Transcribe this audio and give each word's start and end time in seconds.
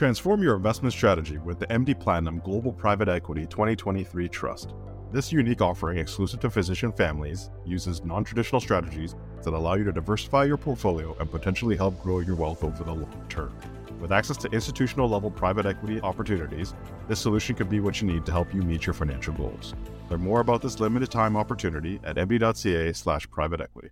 Transform 0.00 0.42
your 0.42 0.56
investment 0.56 0.94
strategy 0.94 1.36
with 1.36 1.58
the 1.58 1.66
MD 1.66 2.00
Platinum 2.00 2.38
Global 2.38 2.72
Private 2.72 3.10
Equity 3.10 3.42
2023 3.44 4.30
Trust. 4.30 4.72
This 5.12 5.30
unique 5.30 5.60
offering, 5.60 5.98
exclusive 5.98 6.40
to 6.40 6.48
physician 6.48 6.90
families, 6.90 7.50
uses 7.66 8.02
non 8.02 8.24
traditional 8.24 8.62
strategies 8.62 9.14
that 9.42 9.52
allow 9.52 9.74
you 9.74 9.84
to 9.84 9.92
diversify 9.92 10.44
your 10.44 10.56
portfolio 10.56 11.14
and 11.20 11.30
potentially 11.30 11.76
help 11.76 12.02
grow 12.02 12.20
your 12.20 12.34
wealth 12.34 12.64
over 12.64 12.82
the 12.82 12.90
long 12.90 13.26
term. 13.28 13.54
With 14.00 14.10
access 14.10 14.38
to 14.38 14.48
institutional 14.52 15.06
level 15.06 15.30
private 15.30 15.66
equity 15.66 16.00
opportunities, 16.00 16.72
this 17.06 17.20
solution 17.20 17.54
could 17.54 17.68
be 17.68 17.80
what 17.80 18.00
you 18.00 18.08
need 18.08 18.24
to 18.24 18.32
help 18.32 18.54
you 18.54 18.62
meet 18.62 18.86
your 18.86 18.94
financial 18.94 19.34
goals. 19.34 19.74
Learn 20.08 20.22
more 20.22 20.40
about 20.40 20.62
this 20.62 20.80
limited 20.80 21.10
time 21.10 21.36
opportunity 21.36 22.00
at 22.04 22.16
md.ca/slash 22.16 23.30
private 23.30 23.60
equity. 23.60 23.90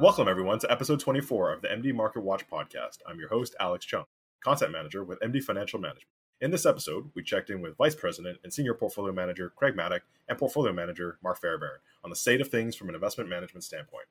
Welcome, 0.00 0.26
everyone, 0.26 0.58
to 0.58 0.72
episode 0.72 0.98
24 0.98 1.52
of 1.52 1.62
the 1.62 1.68
MD 1.68 1.94
Market 1.94 2.22
Watch 2.22 2.48
podcast. 2.48 2.98
I'm 3.06 3.20
your 3.20 3.28
host, 3.28 3.54
Alex 3.60 3.86
Chung, 3.86 4.04
content 4.42 4.72
manager 4.72 5.04
with 5.04 5.20
MD 5.20 5.40
Financial 5.40 5.78
Management. 5.78 6.08
In 6.40 6.50
this 6.50 6.66
episode, 6.66 7.12
we 7.14 7.22
checked 7.22 7.48
in 7.48 7.60
with 7.60 7.76
Vice 7.76 7.94
President 7.94 8.38
and 8.42 8.52
Senior 8.52 8.74
Portfolio 8.74 9.12
Manager 9.12 9.52
Craig 9.54 9.76
Maddock 9.76 10.02
and 10.28 10.36
Portfolio 10.36 10.72
Manager 10.72 11.18
Mark 11.22 11.40
Fairbairn 11.40 11.78
on 12.02 12.10
the 12.10 12.16
state 12.16 12.40
of 12.40 12.48
things 12.48 12.74
from 12.74 12.88
an 12.88 12.96
investment 12.96 13.30
management 13.30 13.62
standpoint. 13.62 14.06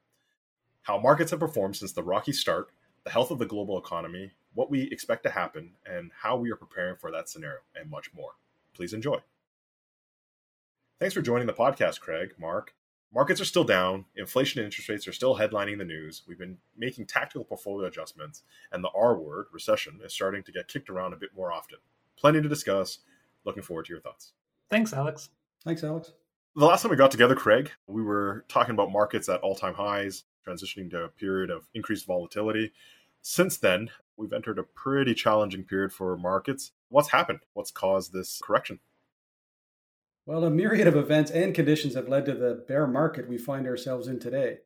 How 0.84 0.98
markets 0.98 1.32
have 1.32 1.42
performed 1.42 1.76
since 1.76 1.92
the 1.92 2.02
rocky 2.02 2.32
start, 2.32 2.70
the 3.04 3.12
health 3.12 3.30
of 3.30 3.38
the 3.38 3.46
global 3.46 3.78
economy, 3.78 4.32
what 4.54 4.72
we 4.72 4.84
expect 4.84 5.24
to 5.24 5.32
happen, 5.32 5.74
and 5.86 6.12
how 6.22 6.38
we 6.38 6.50
are 6.50 6.56
preparing 6.56 6.96
for 6.96 7.12
that 7.12 7.28
scenario, 7.28 7.60
and 7.76 7.92
much 7.92 8.14
more. 8.14 8.32
Please 8.74 8.94
enjoy. 8.94 9.18
Thanks 10.98 11.14
for 11.14 11.22
joining 11.22 11.48
the 11.48 11.54
podcast, 11.54 12.00
Craig, 12.00 12.36
Mark, 12.40 12.74
markets 13.14 13.40
are 13.40 13.46
still 13.46 13.64
down. 13.64 14.06
Inflation 14.16 14.60
and 14.60 14.66
interest 14.66 14.90
rates 14.90 15.08
are 15.08 15.14
still 15.14 15.38
headlining 15.38 15.78
the 15.78 15.86
news. 15.86 16.24
We've 16.28 16.38
been 16.38 16.58
making 16.78 17.06
tactical 17.06 17.46
portfolio 17.46 17.88
adjustments, 17.88 18.44
and 18.72 18.84
the 18.84 18.90
R 18.96 19.18
word, 19.18 19.48
recession, 19.52 20.00
is 20.04 20.14
starting 20.14 20.44
to 20.44 20.52
get 20.52 20.68
kicked 20.68 20.90
around 20.90 21.14
a 21.14 21.18
bit 21.18 21.30
more 21.36 21.52
often. 21.52 21.78
Plenty 22.18 22.42
to 22.42 22.50
discuss. 22.50 23.00
Looking 23.46 23.64
forward 23.64 23.86
to 23.86 23.94
your 23.94 24.02
thoughts. 24.02 24.34
Thanks, 24.70 24.94
Alex. 24.94 25.30
Thanks, 25.66 25.84
Alex. 25.84 26.14
The 26.56 26.66
last 26.66 26.82
time 26.82 26.92
we 26.92 26.98
got 26.98 27.12
together, 27.12 27.36
Craig, 27.36 27.72
we 27.88 28.02
were 28.02 28.46
talking 28.48 28.74
about 28.74 28.92
markets 28.92 29.28
at 29.28 29.42
all 29.42 29.56
time 29.56 29.74
highs, 29.74 30.24
transitioning 30.48 30.90
to 30.92 31.04
a 31.04 31.10
period 31.10 31.50
of 31.50 31.68
increased 31.74 32.06
volatility. 32.06 32.72
Since 33.22 33.58
then, 33.58 33.90
we've 34.18 34.34
entered 34.34 34.60
a 34.60 34.64
pretty 34.64 35.14
challenging 35.14 35.64
period 35.64 35.92
for 35.92 36.16
markets. 36.16 36.72
What's 36.90 37.10
happened? 37.10 37.40
What's 37.54 37.72
caused 37.72 38.14
this 38.14 38.40
correction? 38.44 38.80
Well, 40.26 40.46
a 40.46 40.50
myriad 40.50 40.88
of 40.88 40.96
events 40.96 41.32
and 41.32 41.54
conditions 41.54 41.96
have 41.96 42.08
led 42.08 42.26
to 42.28 42.34
the 42.34 42.64
bear 42.66 42.88
market 42.88 43.28
we 43.28 43.38
find 43.38 43.68
ourselves 43.68 44.08
in 44.08 44.22
today. 44.22 44.60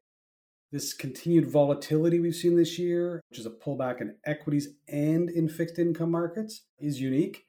This 0.71 0.93
continued 0.93 1.49
volatility 1.49 2.19
we've 2.19 2.35
seen 2.35 2.55
this 2.55 2.77
year, 2.77 3.21
which 3.31 3.39
is 3.39 3.47
a 3.47 3.49
pullback 3.49 3.99
in 3.99 4.17
equities 4.23 4.69
and 4.87 5.31
in 5.31 5.49
fixed 5.49 5.79
income 5.79 6.11
markets, 6.11 6.67
is 6.77 7.01
unique. 7.01 7.45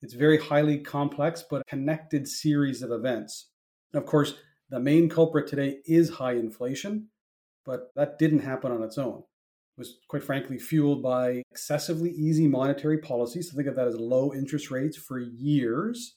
It's 0.00 0.14
very 0.14 0.38
highly 0.38 0.78
complex 0.78 1.44
but 1.48 1.64
connected 1.68 2.26
series 2.26 2.82
of 2.82 2.90
events. 2.90 3.50
Of 3.94 4.06
course, 4.06 4.34
the 4.68 4.80
main 4.80 5.08
culprit 5.08 5.46
today 5.46 5.76
is 5.86 6.10
high 6.10 6.32
inflation, 6.32 7.10
but 7.64 7.92
that 7.94 8.18
didn't 8.18 8.40
happen 8.40 8.72
on 8.72 8.82
its 8.82 8.98
own. 8.98 9.18
It 9.18 9.78
was 9.78 9.98
quite 10.08 10.24
frankly 10.24 10.58
fueled 10.58 11.00
by 11.00 11.44
excessively 11.52 12.10
easy 12.10 12.48
monetary 12.48 12.98
policy. 12.98 13.40
So 13.40 13.56
think 13.56 13.68
of 13.68 13.76
that 13.76 13.86
as 13.86 13.94
low 13.94 14.34
interest 14.34 14.72
rates 14.72 14.96
for 14.96 15.20
years 15.20 16.16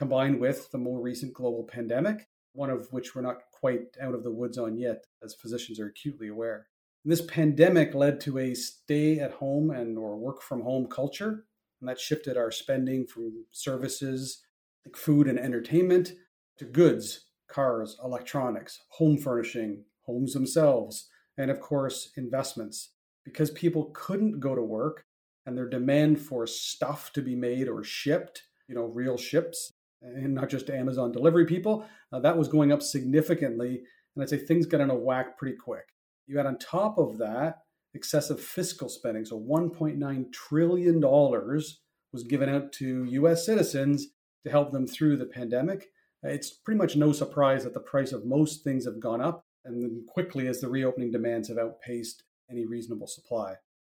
combined 0.00 0.40
with 0.40 0.70
the 0.70 0.78
more 0.78 0.98
recent 0.98 1.34
global 1.34 1.62
pandemic, 1.62 2.26
one 2.54 2.70
of 2.70 2.90
which 2.90 3.14
we're 3.14 3.20
not 3.20 3.42
quite 3.52 3.82
out 4.00 4.14
of 4.14 4.22
the 4.22 4.32
woods 4.32 4.56
on 4.56 4.78
yet, 4.78 5.04
as 5.22 5.34
physicians 5.34 5.78
are 5.78 5.88
acutely 5.88 6.28
aware. 6.28 6.68
And 7.04 7.12
this 7.12 7.20
pandemic 7.20 7.94
led 7.94 8.18
to 8.22 8.38
a 8.38 8.54
stay 8.54 9.18
at 9.18 9.32
home 9.32 9.70
and 9.70 9.98
or 9.98 10.16
work 10.16 10.40
from 10.40 10.62
home 10.62 10.86
culture, 10.86 11.44
and 11.80 11.88
that 11.90 12.00
shifted 12.00 12.38
our 12.38 12.50
spending 12.50 13.06
from 13.06 13.44
services 13.50 14.42
like 14.86 14.96
food 14.96 15.28
and 15.28 15.38
entertainment 15.38 16.14
to 16.56 16.64
goods, 16.64 17.26
cars, 17.46 17.98
electronics, 18.02 18.80
home 18.92 19.18
furnishing, 19.18 19.84
homes 20.06 20.32
themselves, 20.32 21.10
and 21.36 21.50
of 21.50 21.60
course, 21.60 22.10
investments. 22.16 22.94
Because 23.22 23.50
people 23.50 23.90
couldn't 23.92 24.40
go 24.40 24.54
to 24.54 24.62
work 24.62 25.04
and 25.44 25.58
their 25.58 25.68
demand 25.68 26.22
for 26.22 26.46
stuff 26.46 27.12
to 27.12 27.20
be 27.20 27.36
made 27.36 27.68
or 27.68 27.84
shipped, 27.84 28.44
you 28.66 28.74
know, 28.74 28.84
real 28.84 29.18
ships 29.18 29.74
and 30.02 30.34
not 30.34 30.48
just 30.48 30.70
Amazon 30.70 31.12
delivery 31.12 31.46
people. 31.46 31.86
Uh, 32.12 32.20
that 32.20 32.36
was 32.36 32.48
going 32.48 32.72
up 32.72 32.82
significantly. 32.82 33.82
And 34.14 34.22
I'd 34.22 34.28
say 34.28 34.38
things 34.38 34.66
got 34.66 34.80
in 34.80 34.90
a 34.90 34.94
whack 34.94 35.38
pretty 35.38 35.56
quick. 35.56 35.84
You 36.26 36.36
had 36.36 36.46
on 36.46 36.58
top 36.58 36.98
of 36.98 37.18
that 37.18 37.58
excessive 37.94 38.40
fiscal 38.40 38.88
spending. 38.88 39.24
So 39.24 39.38
$1.9 39.38 40.32
trillion 40.32 41.00
was 41.00 42.24
given 42.28 42.48
out 42.48 42.72
to 42.74 43.04
US 43.04 43.44
citizens 43.44 44.08
to 44.44 44.50
help 44.50 44.72
them 44.72 44.86
through 44.86 45.16
the 45.16 45.26
pandemic. 45.26 45.88
It's 46.22 46.50
pretty 46.50 46.78
much 46.78 46.96
no 46.96 47.12
surprise 47.12 47.64
that 47.64 47.74
the 47.74 47.80
price 47.80 48.12
of 48.12 48.26
most 48.26 48.62
things 48.62 48.84
have 48.84 49.00
gone 49.00 49.20
up 49.20 49.44
and 49.64 49.82
then 49.82 50.04
quickly 50.08 50.46
as 50.46 50.60
the 50.60 50.68
reopening 50.68 51.10
demands 51.10 51.48
have 51.48 51.58
outpaced 51.58 52.24
any 52.50 52.66
reasonable 52.66 53.06
supply. 53.06 53.54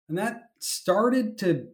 And 0.10 0.18
that 0.18 0.50
started 0.60 1.38
to 1.40 1.68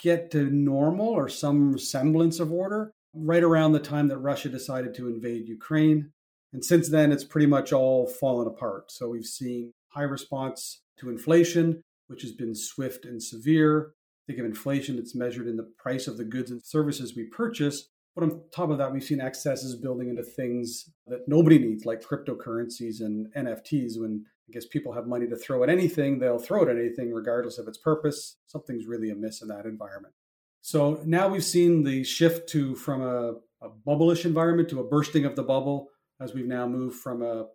get 0.00 0.30
to 0.30 0.50
normal 0.50 1.08
or 1.08 1.28
some 1.28 1.78
semblance 1.78 2.40
of 2.40 2.52
order 2.52 2.92
right 3.14 3.42
around 3.42 3.72
the 3.72 3.80
time 3.80 4.08
that 4.08 4.18
Russia 4.18 4.48
decided 4.48 4.94
to 4.94 5.08
invade 5.08 5.48
Ukraine. 5.48 6.12
And 6.52 6.64
since 6.64 6.88
then, 6.88 7.12
it's 7.12 7.24
pretty 7.24 7.46
much 7.46 7.72
all 7.72 8.06
fallen 8.06 8.46
apart. 8.46 8.90
So 8.90 9.08
we've 9.08 9.24
seen 9.24 9.72
high 9.88 10.02
response 10.02 10.82
to 10.98 11.10
inflation, 11.10 11.82
which 12.08 12.22
has 12.22 12.32
been 12.32 12.54
swift 12.54 13.04
and 13.04 13.22
severe. 13.22 13.92
Think 14.26 14.38
of 14.38 14.44
inflation, 14.44 14.98
it's 14.98 15.14
measured 15.14 15.48
in 15.48 15.56
the 15.56 15.70
price 15.78 16.06
of 16.06 16.16
the 16.16 16.24
goods 16.24 16.50
and 16.50 16.62
services 16.64 17.16
we 17.16 17.24
purchase. 17.24 17.88
But 18.14 18.24
on 18.24 18.42
top 18.54 18.70
of 18.70 18.78
that, 18.78 18.92
we've 18.92 19.02
seen 19.02 19.20
excesses 19.20 19.74
building 19.74 20.08
into 20.10 20.22
things 20.22 20.90
that 21.06 21.26
nobody 21.26 21.58
needs, 21.58 21.86
like 21.86 22.02
cryptocurrencies 22.02 23.00
and 23.00 23.32
NFTs. 23.34 23.98
When 23.98 24.26
I 24.48 24.52
guess 24.52 24.66
people 24.66 24.92
have 24.92 25.06
money 25.06 25.26
to 25.28 25.36
throw 25.36 25.62
at 25.62 25.70
anything, 25.70 26.18
they'll 26.18 26.38
throw 26.38 26.62
it 26.62 26.68
at 26.68 26.76
anything, 26.76 27.10
regardless 27.12 27.58
of 27.58 27.66
its 27.66 27.78
purpose. 27.78 28.36
Something's 28.46 28.86
really 28.86 29.10
amiss 29.10 29.40
in 29.40 29.48
that 29.48 29.64
environment. 29.64 30.14
So 30.62 31.00
now 31.04 31.28
we've 31.28 31.44
seen 31.44 31.82
the 31.82 32.04
shift 32.04 32.48
to 32.50 32.74
from 32.76 33.02
a, 33.02 33.34
a 33.60 33.68
bubblish 33.86 34.24
environment 34.24 34.68
to 34.70 34.80
a 34.80 34.84
bursting 34.84 35.24
of 35.24 35.36
the 35.36 35.42
bubble 35.42 35.88
as 36.20 36.34
we've 36.34 36.46
now 36.46 36.66
moved 36.66 36.96
from 37.00 37.22
a 37.22 37.46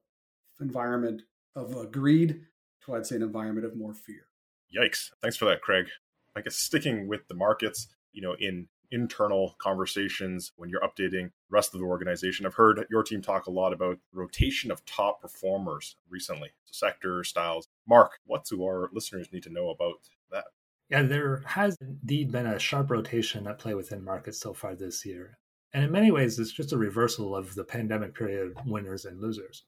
environment 0.60 1.22
of 1.56 1.92
greed 1.92 2.42
to 2.86 2.96
I'd 2.96 3.06
say 3.06 3.16
an 3.16 3.22
environment 3.22 3.66
of 3.66 3.76
more 3.78 3.94
fear. 3.94 4.28
Yikes. 4.76 5.12
Thanks 5.22 5.38
for 5.38 5.46
that, 5.46 5.62
Craig. 5.62 5.88
I 6.36 6.42
guess 6.42 6.56
sticking 6.56 7.08
with 7.08 7.28
the 7.30 7.34
markets, 7.34 7.88
you 8.12 8.22
know, 8.22 8.36
in 8.40 8.68
internal 8.92 9.56
conversations 9.58 10.52
when 10.56 10.70
you're 10.70 10.82
updating 10.82 11.30
the 11.30 11.32
rest 11.50 11.74
of 11.74 11.80
the 11.80 11.86
organization. 11.86 12.46
I've 12.46 12.54
heard 12.54 12.86
your 12.90 13.04
team 13.04 13.22
talk 13.22 13.48
a 13.48 13.52
lot 13.52 13.74
about 13.74 13.98
rotation 14.14 14.72
of 14.72 14.86
top 14.86 15.22
performers 15.22 15.96
recently, 16.10 16.50
so 16.66 16.88
sector 16.88 17.24
styles. 17.24 17.68
Mark, 17.88 18.20
what 18.26 18.46
do 18.46 18.64
our 18.64 18.90
listeners 18.94 19.28
need 19.32 19.44
to 19.44 19.50
know 19.50 19.70
about 19.70 19.96
that? 20.32 20.46
Yeah, 20.90 21.04
there 21.04 21.44
has 21.46 21.76
indeed 21.82 22.32
been 22.32 22.46
a 22.46 22.60
sharp 22.60 22.90
rotation 22.92 23.46
at 23.48 23.60
play 23.60 23.74
within 23.74 24.04
markets 24.04 24.40
so 24.40 24.54
far 24.54 24.74
this 24.74 25.06
year. 25.06 25.38
And 25.74 25.84
in 25.84 25.92
many 25.92 26.12
ways, 26.12 26.40
it's 26.40 26.52
just 26.52 26.72
a 26.72 26.78
reversal 26.78 27.36
of 27.36 27.56
the 27.56 27.66
pandemic 27.66 28.16
period 28.16 28.56
winners 28.66 29.04
and 29.04 29.20
losers. 29.20 29.64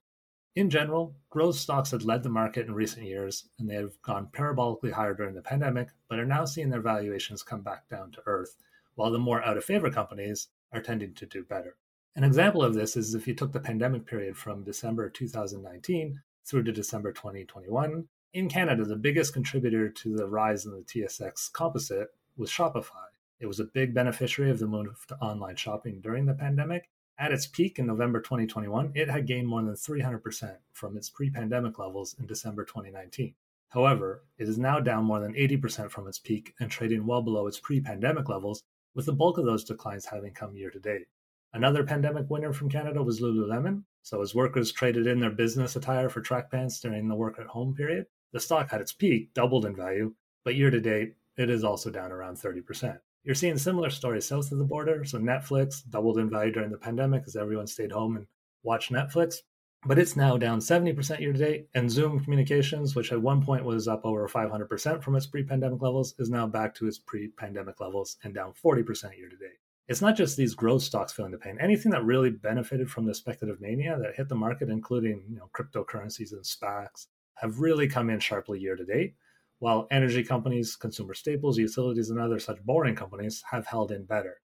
In 0.55 0.69
general, 0.69 1.15
growth 1.29 1.55
stocks 1.55 1.91
had 1.91 2.03
led 2.03 2.23
the 2.23 2.29
market 2.29 2.67
in 2.67 2.73
recent 2.73 3.05
years, 3.05 3.49
and 3.59 3.69
they 3.69 3.75
have 3.75 4.01
gone 4.01 4.29
parabolically 4.31 4.91
higher 4.91 5.13
during 5.13 5.35
the 5.35 5.41
pandemic, 5.41 5.89
but 6.07 6.19
are 6.19 6.25
now 6.25 6.45
seeing 6.45 6.69
their 6.69 6.81
valuations 6.81 7.43
come 7.43 7.61
back 7.61 7.87
down 7.89 8.11
to 8.13 8.23
earth, 8.25 8.55
while 8.95 9.11
the 9.11 9.19
more 9.19 9.43
out 9.43 9.57
of 9.57 9.65
favor 9.65 9.91
companies 9.91 10.47
are 10.71 10.81
tending 10.81 11.13
to 11.15 11.25
do 11.25 11.43
better. 11.43 11.75
An 12.15 12.23
example 12.23 12.63
of 12.63 12.73
this 12.73 12.97
is 12.97 13.13
if 13.13 13.27
you 13.27 13.35
took 13.35 13.51
the 13.51 13.59
pandemic 13.59 14.05
period 14.05 14.37
from 14.37 14.63
December 14.63 15.09
2019 15.09 16.21
through 16.45 16.63
to 16.63 16.71
December 16.71 17.11
2021, 17.11 18.07
in 18.31 18.47
Canada, 18.47 18.85
the 18.85 18.95
biggest 18.95 19.33
contributor 19.33 19.89
to 19.89 20.15
the 20.15 20.27
rise 20.27 20.65
in 20.65 20.71
the 20.71 20.81
TSX 20.81 21.51
composite 21.51 22.09
was 22.37 22.51
Shopify. 22.51 23.07
It 23.39 23.47
was 23.47 23.59
a 23.59 23.65
big 23.65 23.93
beneficiary 23.93 24.51
of 24.51 24.59
the 24.59 24.67
move 24.67 25.05
to 25.07 25.15
online 25.15 25.55
shopping 25.55 25.99
during 25.99 26.25
the 26.25 26.35
pandemic. 26.35 26.89
At 27.17 27.31
its 27.31 27.47
peak 27.47 27.79
in 27.79 27.87
November 27.87 28.21
2021, 28.21 28.91
it 28.93 29.09
had 29.09 29.25
gained 29.25 29.47
more 29.47 29.63
than 29.63 29.73
300% 29.73 30.57
from 30.73 30.95
its 30.95 31.09
pre 31.09 31.31
pandemic 31.31 31.79
levels 31.79 32.15
in 32.19 32.27
December 32.27 32.65
2019. 32.65 33.33
However, 33.69 34.23
it 34.37 34.47
is 34.47 34.57
now 34.59 34.79
down 34.79 35.05
more 35.05 35.19
than 35.19 35.33
80% 35.33 35.89
from 35.89 36.07
its 36.07 36.19
peak 36.19 36.53
and 36.59 36.69
trading 36.69 37.07
well 37.07 37.23
below 37.23 37.47
its 37.47 37.59
pre 37.59 37.81
pandemic 37.81 38.29
levels, 38.29 38.63
with 38.93 39.07
the 39.07 39.13
bulk 39.13 39.39
of 39.39 39.45
those 39.45 39.63
declines 39.63 40.05
having 40.05 40.33
come 40.33 40.55
year 40.55 40.69
to 40.69 40.79
date. 40.79 41.07
Another 41.51 41.83
pandemic 41.83 42.29
winner 42.29 42.53
from 42.53 42.69
Canada 42.69 43.01
was 43.01 43.21
Lululemon. 43.21 43.83
So, 44.03 44.21
as 44.21 44.35
workers 44.35 44.71
traded 44.71 45.07
in 45.07 45.19
their 45.19 45.31
business 45.31 45.75
attire 45.75 46.09
for 46.09 46.21
track 46.21 46.51
pants 46.51 46.79
during 46.79 47.07
the 47.07 47.15
work 47.15 47.39
at 47.39 47.47
home 47.47 47.73
period, 47.73 48.05
the 48.31 48.39
stock 48.39 48.69
had 48.71 48.81
its 48.81 48.93
peak, 48.93 49.33
doubled 49.33 49.65
in 49.65 49.75
value, 49.75 50.13
but 50.43 50.55
year 50.55 50.69
to 50.69 50.79
date, 50.79 51.15
it 51.37 51.49
is 51.49 51.63
also 51.63 51.89
down 51.89 52.11
around 52.11 52.35
30%. 52.35 52.99
You're 53.23 53.35
seeing 53.35 53.57
similar 53.57 53.89
stories 53.89 54.27
south 54.27 54.51
of 54.51 54.57
the 54.57 54.63
border. 54.63 55.03
So 55.05 55.19
Netflix 55.19 55.87
doubled 55.89 56.17
in 56.17 56.29
value 56.29 56.51
during 56.51 56.71
the 56.71 56.77
pandemic 56.77 57.23
as 57.27 57.35
everyone 57.35 57.67
stayed 57.67 57.91
home 57.91 58.17
and 58.17 58.27
watched 58.63 58.91
Netflix. 58.91 59.37
but 59.85 59.97
it's 59.97 60.17
now 60.17 60.35
down 60.35 60.59
70% 60.59 61.21
year 61.21 61.31
to 61.31 61.39
date. 61.39 61.69
And 61.73 61.89
Zoom 61.89 62.19
Communications, 62.19 62.95
which 62.95 63.13
at 63.13 63.21
one 63.21 63.41
point 63.41 63.63
was 63.63 63.87
up 63.87 64.03
over 64.03 64.27
500% 64.27 65.01
from 65.01 65.15
its 65.15 65.25
pre 65.25 65.43
pandemic 65.43 65.81
levels, 65.81 66.15
is 66.19 66.29
now 66.29 66.47
back 66.47 66.75
to 66.75 66.87
its 66.87 66.97
pre 66.97 67.29
pandemic 67.29 67.79
levels 67.79 68.17
and 68.23 68.33
down 68.33 68.53
40% 68.53 69.17
year 69.17 69.29
to 69.29 69.37
date. 69.37 69.59
It's 69.87 70.01
not 70.01 70.17
just 70.17 70.35
these 70.35 70.53
growth 70.53 70.83
stocks 70.83 71.13
feeling 71.13 71.31
the 71.31 71.37
pain. 71.37 71.57
Anything 71.59 71.91
that 71.91 72.03
really 72.03 72.29
benefited 72.29 72.91
from 72.91 73.05
the 73.05 73.13
speculative 73.13 73.61
mania 73.61 73.97
that 73.99 74.15
hit 74.15 74.27
the 74.27 74.35
market, 74.35 74.69
including 74.69 75.23
you 75.29 75.37
know, 75.37 75.49
cryptocurrencies 75.57 76.33
and 76.33 76.43
SPACs, 76.43 77.07
have 77.41 77.59
really 77.59 77.87
come 77.87 78.09
in 78.09 78.19
sharply 78.19 78.59
year 78.59 78.75
to 78.75 78.85
date, 78.85 79.15
while 79.59 79.87
energy 79.91 80.23
companies, 80.23 80.75
consumer 80.75 81.13
staples, 81.13 81.57
utilities, 81.57 82.09
and 82.09 82.19
other 82.19 82.39
such 82.39 82.63
boring 82.63 82.95
companies 82.95 83.43
have 83.51 83.67
held 83.67 83.91
in 83.91 84.05
better. 84.05 84.41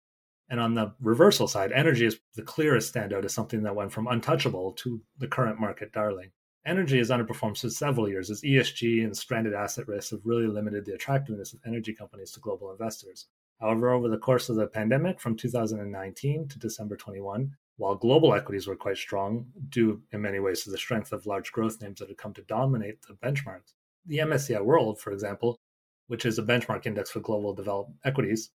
And 0.49 0.59
on 0.59 0.75
the 0.75 0.95
reversal 1.01 1.47
side, 1.47 1.71
energy 1.73 2.07
is 2.07 2.19
the 2.35 2.43
clearest 2.43 2.93
standout 2.93 3.25
as 3.25 3.33
something 3.33 3.63
that 3.63 3.77
went 3.77 3.93
from 3.93 4.09
untouchable 4.09 4.73
to 4.79 5.01
the 5.19 5.29
current 5.29 5.61
market 5.61 5.93
darling. 5.93 6.33
Energy 6.67 6.99
has 6.99 7.11
underperformed 7.11 7.59
for 7.59 7.71
several 7.71 8.09
years 8.09 8.31
as 8.31 8.43
ESG 8.43 9.05
and 9.05 9.17
stranded 9.17 9.55
asset 9.55 9.89
risks 9.89 10.11
have 10.11 10.21
really 10.25 10.47
limited 10.47 10.85
the 10.85 10.93
attractiveness 10.93 11.53
of 11.53 11.61
energy 11.65 11.95
companies 11.95 12.33
to 12.33 12.41
global 12.41 12.71
investors. 12.71 13.27
However, 13.61 13.91
over 13.91 14.09
the 14.09 14.19
course 14.19 14.49
of 14.49 14.57
the 14.57 14.67
pandemic 14.67 15.21
from 15.21 15.37
2019 15.37 16.49
to 16.49 16.59
December 16.59 16.97
21, 16.97 17.57
while 17.81 17.95
global 17.95 18.35
equities 18.35 18.67
were 18.67 18.77
quite 18.77 18.99
strong, 18.99 19.47
due 19.71 20.03
in 20.13 20.21
many 20.21 20.39
ways 20.39 20.63
to 20.63 20.71
the 20.71 20.77
strength 20.77 21.13
of 21.13 21.25
large 21.25 21.51
growth 21.51 21.81
names 21.81 21.99
that 21.99 22.09
had 22.09 22.19
come 22.19 22.35
to 22.35 22.43
dominate 22.43 23.01
the 23.09 23.15
benchmarks, 23.15 23.73
the 24.05 24.19
MSCI 24.19 24.63
World, 24.63 25.01
for 25.01 25.13
example, 25.13 25.59
which 26.07 26.27
is 26.27 26.39
a 26.39 26.43
benchmark 26.43 26.85
index 26.85 27.11
for 27.11 27.21
global 27.21 27.55
developed 27.55 27.93
equities, 28.05 28.51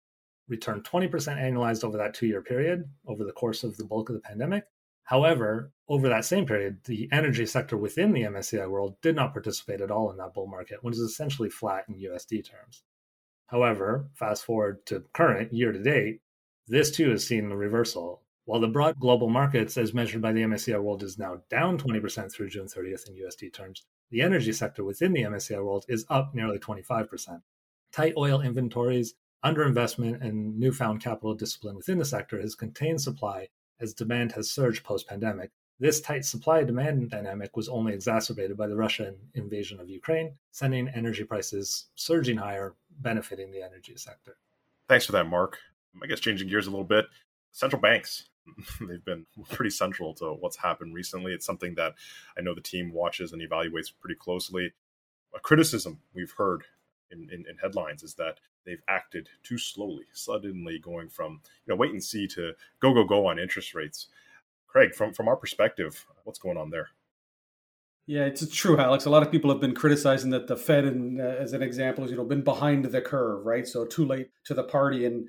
returned 0.48 0.84
20% 0.86 1.12
annualized 1.38 1.84
over 1.84 2.00
that 2.00 2.16
two 2.16 2.26
year 2.26 2.42
period 2.42 2.90
over 3.06 3.24
the 3.24 3.32
course 3.32 3.64
of 3.64 3.78
the 3.78 3.86
bulk 3.86 4.10
of 4.10 4.16
the 4.16 4.22
pandemic. 4.22 4.64
However, 5.04 5.72
over 5.88 6.10
that 6.10 6.26
same 6.26 6.48
period, 6.48 6.80
the 6.86 7.08
energy 7.12 7.46
sector 7.46 7.78
within 7.78 8.14
the 8.14 8.24
MSCI 8.24 8.68
world 8.68 8.96
did 9.04 9.16
not 9.16 9.34
participate 9.34 9.82
at 9.82 9.92
all 9.92 10.10
in 10.10 10.18
that 10.18 10.34
bull 10.34 10.48
market, 10.48 10.84
which 10.84 10.96
is 10.96 11.02
essentially 11.02 11.52
flat 11.52 11.86
in 11.88 11.96
USD 11.96 12.50
terms. 12.50 12.82
However, 13.46 14.10
fast 14.16 14.46
forward 14.46 14.84
to 14.88 15.04
current 15.14 15.54
year 15.54 15.72
to 15.72 15.84
date, 15.84 16.22
this 16.68 16.90
too 16.90 17.12
has 17.12 17.28
seen 17.28 17.52
a 17.52 17.56
reversal. 17.56 18.21
While 18.46 18.60
the 18.60 18.68
broad 18.68 19.00
global 19.00 19.30
markets, 19.30 19.78
as 19.78 19.94
measured 19.94 20.22
by 20.22 20.34
the 20.34 20.42
MSCI 20.42 20.82
World, 20.82 21.04
is 21.04 21.20
now 21.20 21.42
down 21.50 21.78
20% 21.78 22.32
through 22.32 22.50
June 22.50 22.66
30th 22.66 23.08
in 23.08 23.16
USD 23.16 23.54
terms, 23.54 23.84
the 24.10 24.22
energy 24.22 24.52
sector 24.52 24.84
within 24.84 25.14
the 25.14 25.24
MSCI 25.24 25.64
World 25.64 25.86
is 25.88 26.06
up 26.10 26.34
nearly 26.34 26.60
25%. 26.60 27.42
Tight 27.92 28.14
oil 28.18 28.42
inventories 28.42 29.14
Underinvestment 29.44 30.22
and 30.22 30.60
newfound 30.60 31.02
capital 31.02 31.34
discipline 31.34 31.76
within 31.76 31.98
the 31.98 32.06
sector 32.06 32.40
has 32.40 32.54
contained 32.54 33.02
supply 33.02 33.48
as 33.80 33.94
demand 33.94 34.32
has 34.34 34.52
surged 34.52 34.84
post 34.84 35.08
pandemic. 35.08 35.50
This 35.80 36.00
tight 36.00 36.26
supply 36.26 36.64
demand 36.64 37.10
dynamic 37.10 37.58
was 37.58 37.68
only 37.68 37.92
exacerbated 37.94 38.56
by 38.56 38.68
the 38.68 38.76
Russian 38.76 39.18
invasion 39.34 39.80
of 39.80 39.90
Ukraine, 39.90 40.38
sending 40.52 40.88
energy 40.90 41.24
prices 41.24 41.88
surging 41.96 42.38
higher, 42.38 42.76
benefiting 43.00 43.52
the 43.52 43.64
energy 43.64 43.96
sector. 43.96 44.38
Thanks 44.88 45.08
for 45.08 45.14
that, 45.14 45.28
Mark. 45.28 45.58
I 46.04 46.06
guess 46.06 46.20
changing 46.20 46.50
gears 46.50 46.68
a 46.68 46.70
little 46.70 46.86
bit, 46.86 47.06
central 47.52 47.82
banks. 47.82 48.30
They've 48.88 49.04
been 49.04 49.26
pretty 49.50 49.70
central 49.70 50.14
to 50.16 50.34
what's 50.34 50.58
happened 50.58 50.94
recently. 50.94 51.34
It's 51.34 51.46
something 51.46 51.76
that 51.76 51.94
I 52.38 52.42
know 52.42 52.56
the 52.56 52.62
team 52.62 52.92
watches 52.94 53.34
and 53.34 53.42
evaluates 53.42 53.92
pretty 54.00 54.16
closely. 54.16 54.74
A 55.36 55.40
criticism 55.40 56.00
we've 56.14 56.34
heard 56.38 56.64
in, 57.12 57.30
in, 57.32 57.46
in, 57.50 57.58
headlines 57.62 58.04
is 58.04 58.16
that 58.16 58.40
they've 58.66 58.82
acted 58.88 59.30
too 59.44 59.58
slowly, 59.58 60.06
suddenly 60.14 60.80
going 60.80 61.10
from 61.10 61.42
you 61.66 61.74
know 61.74 61.76
wait 61.76 61.92
and 61.92 62.04
see 62.04 62.28
to 62.28 62.54
go 62.82 62.94
go 62.94 63.04
go 63.04 63.28
on 63.28 63.40
interest 63.40 63.74
rates. 63.74 64.08
Craig, 64.68 64.94
from 64.94 65.14
from 65.14 65.28
our 65.28 65.36
perspective, 65.36 66.06
what's 66.24 66.40
going 66.40 66.58
on 66.58 66.70
there? 66.70 66.90
Yeah, 68.08 68.26
it's 68.26 68.46
true, 68.54 68.78
Alex. 68.78 69.06
A 69.06 69.10
lot 69.10 69.24
of 69.24 69.32
people 69.32 69.52
have 69.52 69.62
been 69.62 69.76
criticizing 69.76 70.32
that 70.32 70.48
the 70.48 70.58
Fed, 70.58 70.86
and 70.86 71.22
uh, 71.22 71.24
as 71.24 71.54
an 71.54 71.62
example, 71.62 72.04
has 72.04 72.12
you 72.12 72.18
know 72.18 72.26
been 72.26 72.44
behind 72.44 72.86
the 72.86 73.02
curve, 73.02 73.46
right? 73.46 73.68
So 73.68 73.86
too 73.86 74.06
late 74.06 74.32
to 74.46 74.54
the 74.54 74.64
party, 74.64 75.06
and 75.06 75.28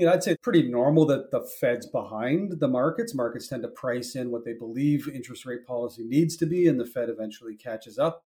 you 0.00 0.06
know 0.06 0.12
I'd 0.12 0.22
say 0.22 0.34
pretty 0.42 0.62
normal 0.62 1.04
that 1.06 1.30
the 1.30 1.42
Fed's 1.60 1.86
behind 1.86 2.58
the 2.58 2.68
markets. 2.68 3.14
Markets 3.14 3.48
tend 3.48 3.62
to 3.64 3.68
price 3.68 4.16
in 4.16 4.30
what 4.30 4.46
they 4.46 4.54
believe 4.54 5.06
interest 5.08 5.44
rate 5.44 5.66
policy 5.66 6.04
needs 6.04 6.38
to 6.38 6.46
be, 6.46 6.66
and 6.66 6.80
the 6.80 6.86
Fed 6.86 7.10
eventually 7.10 7.54
catches 7.54 7.98
up. 7.98 8.24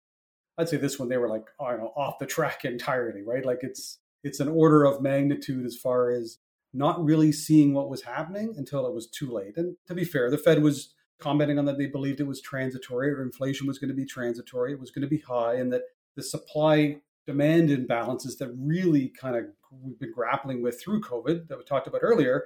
I'd 0.57 0.68
say 0.68 0.77
this 0.77 0.98
one 0.98 1.10
they 1.10 1.18
were 1.18 1.30
like 1.30 1.45
know 1.60 1.94
off 1.95 2.18
the 2.18 2.25
track 2.25 2.62
entirely, 2.66 3.21
right? 3.21 3.45
Like 3.45 3.60
it's 3.62 4.00
it's 4.24 4.39
an 4.39 4.48
order 4.48 4.83
of 4.83 5.01
magnitude 5.01 5.63
as 5.63 5.77
far 5.77 6.10
as 6.10 6.39
not 6.74 7.04
really 7.04 7.31
seeing 7.31 7.74
what 7.75 7.89
was 7.89 8.01
happening 8.01 8.56
until 8.57 8.88
it 8.88 8.94
was 8.94 9.07
too 9.07 9.31
late. 9.31 9.56
And 9.56 9.75
to 9.88 9.94
be 9.94 10.04
fair, 10.04 10.31
the 10.31 10.38
Fed 10.39 10.63
was 10.63 10.95
commenting 11.19 11.60
on 11.60 11.66
that 11.66 11.77
they 11.77 11.86
believed 11.86 12.19
it 12.19 12.27
was 12.27 12.42
transitory 12.42 13.12
or 13.12 13.21
inflation 13.21 13.68
was 13.68 13.77
going 13.77 13.89
to 13.89 13.95
be 13.95 14.06
transitory, 14.06 14.74
it 14.74 14.80
was 14.80 14.92
going 14.92 15.04
to 15.04 15.07
be 15.07 15.19
high, 15.19 15.56
and 15.56 15.71
that 15.71 15.83
the 16.16 16.24
supply 16.24 16.98
demand 17.29 17.69
imbalances 17.69 18.39
that 18.39 18.51
really 18.57 19.09
kind 19.09 19.35
of 19.35 19.45
we've 19.83 19.99
been 19.99 20.11
grappling 20.11 20.63
with 20.63 20.81
through 20.81 20.99
COVID 20.99 21.47
that 21.47 21.59
we 21.59 21.63
talked 21.63 21.85
about 21.85 22.01
earlier 22.01 22.45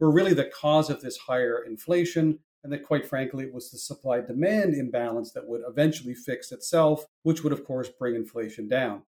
were 0.00 0.10
really 0.10 0.34
the 0.34 0.50
cause 0.60 0.90
of 0.90 1.00
this 1.00 1.16
higher 1.16 1.62
inflation 1.64 2.40
and 2.64 2.72
that 2.72 2.82
quite 2.82 3.06
frankly 3.06 3.44
it 3.44 3.54
was 3.54 3.70
the 3.70 3.78
supply 3.78 4.20
demand 4.20 4.74
imbalance 4.74 5.30
that 5.30 5.46
would 5.46 5.60
eventually 5.68 6.14
fix 6.14 6.50
itself 6.50 7.04
which 7.22 7.44
would 7.44 7.52
of 7.52 7.64
course 7.64 7.88
bring 7.88 8.16
inflation 8.16 8.66
down. 8.66 9.02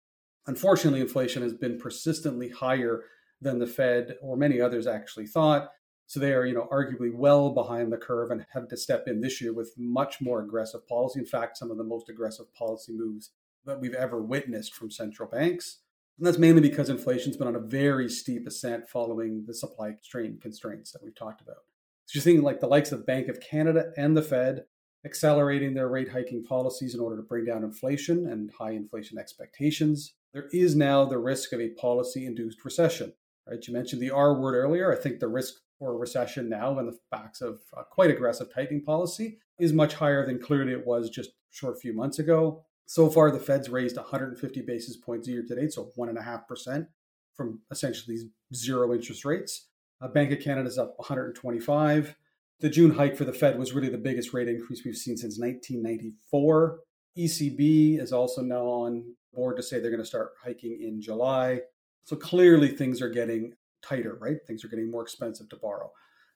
Unfortunately 0.48 1.00
inflation 1.00 1.40
has 1.40 1.54
been 1.54 1.78
persistently 1.78 2.48
higher 2.48 3.04
than 3.40 3.60
the 3.60 3.66
fed 3.68 4.16
or 4.20 4.36
many 4.36 4.60
others 4.60 4.88
actually 4.88 5.28
thought 5.28 5.70
so 6.08 6.18
they 6.18 6.32
are 6.32 6.44
you 6.44 6.54
know 6.54 6.66
arguably 6.72 7.14
well 7.14 7.50
behind 7.50 7.92
the 7.92 7.96
curve 7.96 8.32
and 8.32 8.44
have 8.52 8.66
to 8.66 8.76
step 8.76 9.04
in 9.06 9.20
this 9.20 9.40
year 9.40 9.52
with 9.52 9.72
much 9.78 10.20
more 10.20 10.42
aggressive 10.42 10.84
policy. 10.88 11.20
In 11.20 11.26
fact 11.26 11.58
some 11.58 11.70
of 11.70 11.78
the 11.78 11.84
most 11.84 12.08
aggressive 12.08 12.52
policy 12.54 12.92
moves 12.92 13.30
that 13.64 13.81
we've 13.81 13.94
ever 13.94 14.23
witnessed 14.23 14.75
from 14.75 14.91
central 14.91 15.29
banks 15.29 15.79
and 16.19 16.26
that's 16.26 16.38
mainly 16.38 16.61
because 16.61 16.88
inflation's 16.88 17.37
been 17.37 17.49
on 17.49 17.56
a 17.56 17.61
very 17.61 18.09
steep 18.09 18.47
ascent 18.47 18.88
following 18.88 19.44
the 19.47 19.55
supply 19.55 19.94
chain 20.03 20.38
constraints 20.41 20.93
that 20.93 21.03
we've 21.03 21.14
talked 21.14 21.41
about 21.41 21.64
so 22.06 22.19
you're 22.19 22.23
seeing 22.23 22.43
like 22.43 22.61
the 22.61 22.67
likes 22.67 22.93
of 22.93 23.06
Bank 23.06 23.29
of 23.29 23.41
Canada 23.41 23.93
and 23.97 24.17
the 24.17 24.23
Fed 24.23 24.64
accelerating 25.05 25.75
their 25.75 25.88
rate 25.88 26.11
hiking 26.11 26.44
policies 26.44 26.94
in 26.94 27.00
order 27.00 27.17
to 27.17 27.23
bring 27.23 27.44
down 27.44 27.64
inflation 27.64 28.26
and 28.29 28.50
high 28.53 28.73
inflation 28.73 29.19
expectations. 29.19 30.14
There 30.32 30.49
is 30.53 30.76
now 30.76 31.05
the 31.05 31.19
risk 31.19 31.53
of 31.53 31.61
a 31.61 31.70
policy 31.70 32.26
induced 32.26 32.64
recession. 32.64 33.12
Right? 33.49 33.67
You 33.67 33.73
mentioned 33.75 34.00
the 34.00 34.11
R 34.11 34.41
word 34.41 34.55
earlier. 34.55 34.93
I 34.93 34.97
think 34.97 35.19
the 35.19 35.29
risk 35.29 35.55
for 35.79 35.93
a 35.93 35.97
recession 35.97 36.49
now 36.49 36.79
on 36.79 36.87
the 36.87 36.99
backs 37.11 37.41
of 37.41 37.61
quite 37.91 38.11
aggressive 38.11 38.53
tightening 38.55 38.85
policy 38.85 39.38
is 39.59 39.73
much 39.73 39.94
higher 39.94 40.25
than 40.25 40.38
clearly 40.38 40.73
it 40.73 40.87
was 40.87 41.11
just 41.11 41.31
a 41.31 41.32
short 41.50 41.81
few 41.81 41.94
months 41.94 42.19
ago. 42.19 42.64
So 42.92 43.08
far, 43.08 43.30
the 43.30 43.40
Fed's 43.40 43.70
raised 43.70 43.96
150 43.96 44.60
basis 44.60 44.98
points 44.98 45.26
a 45.26 45.30
year 45.30 45.42
to 45.48 45.54
date, 45.54 45.72
so 45.72 45.90
1.5% 45.96 46.86
from 47.34 47.60
essentially 47.70 48.18
zero 48.54 48.92
interest 48.92 49.25
rates. 49.25 49.68
Uh, 50.02 50.08
Bank 50.08 50.30
of 50.30 50.40
Canada 50.40 50.68
is 50.68 50.76
up 50.76 50.92
125. 50.99 52.14
The 52.61 52.68
June 52.68 52.90
hike 52.90 53.16
for 53.16 53.25
the 53.25 53.32
Fed 53.32 53.58
was 53.58 53.72
really 53.72 53.88
the 53.88 53.96
biggest 53.96 54.34
rate 54.34 54.46
increase 54.46 54.84
we've 54.84 54.94
seen 54.94 55.16
since 55.16 55.38
1994. 55.38 56.80
ECB 57.16 57.99
is 57.99 58.12
also 58.12 58.42
now 58.42 58.66
on 58.66 59.14
board 59.32 59.56
to 59.56 59.62
say 59.62 59.80
they're 59.80 59.90
going 59.90 60.02
to 60.02 60.06
start 60.06 60.32
hiking 60.44 60.78
in 60.82 61.00
July. 61.00 61.62
So 62.04 62.14
clearly 62.14 62.68
things 62.68 63.00
are 63.00 63.08
getting 63.08 63.54
tighter, 63.80 64.18
right? 64.20 64.37
Things 64.46 64.66
are 64.66 64.68
getting 64.68 64.90
more 64.90 65.00
expensive 65.00 65.49
to 65.49 65.56
borrow. 65.56 65.90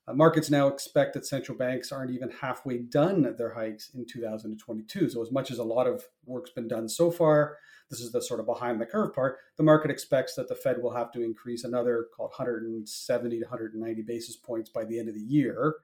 Uh, 0.09 0.13
markets 0.13 0.51
now 0.51 0.69
expect 0.69 1.15
that 1.15 1.27
central 1.27 1.59
banks 1.59 1.91
aren't 1.91 2.13
even 2.13 2.31
halfway 2.31 2.79
done 2.79 3.35
their 3.37 3.55
hikes 3.55 3.91
in 3.95 4.07
2022. 4.07 5.11
So, 5.11 5.21
as 5.21 5.33
much 5.33 5.51
as 5.51 5.59
a 5.59 5.65
lot 5.65 5.87
of 5.87 6.05
work's 6.25 6.51
been 6.51 6.69
done 6.69 6.89
so 6.89 7.11
far, 7.11 7.59
this 7.91 8.01
is 8.01 8.13
the 8.13 8.23
sort 8.23 8.41
of 8.41 8.47
behind 8.47 8.81
the 8.81 8.87
curve 8.87 9.15
part. 9.15 9.39
The 9.57 9.65
market 9.65 9.91
expects 9.91 10.35
that 10.35 10.49
the 10.49 10.55
Fed 10.55 10.81
will 10.81 10.95
have 10.95 11.13
to 11.13 11.23
increase 11.23 11.65
another 11.65 12.07
called 12.17 12.31
170 12.31 13.39
to 13.39 13.45
190 13.45 14.03
basis 14.03 14.37
points 14.37 14.71
by 14.71 14.85
the 14.85 14.99
end 14.99 15.09
of 15.09 15.15
the 15.15 15.21
year. 15.21 15.77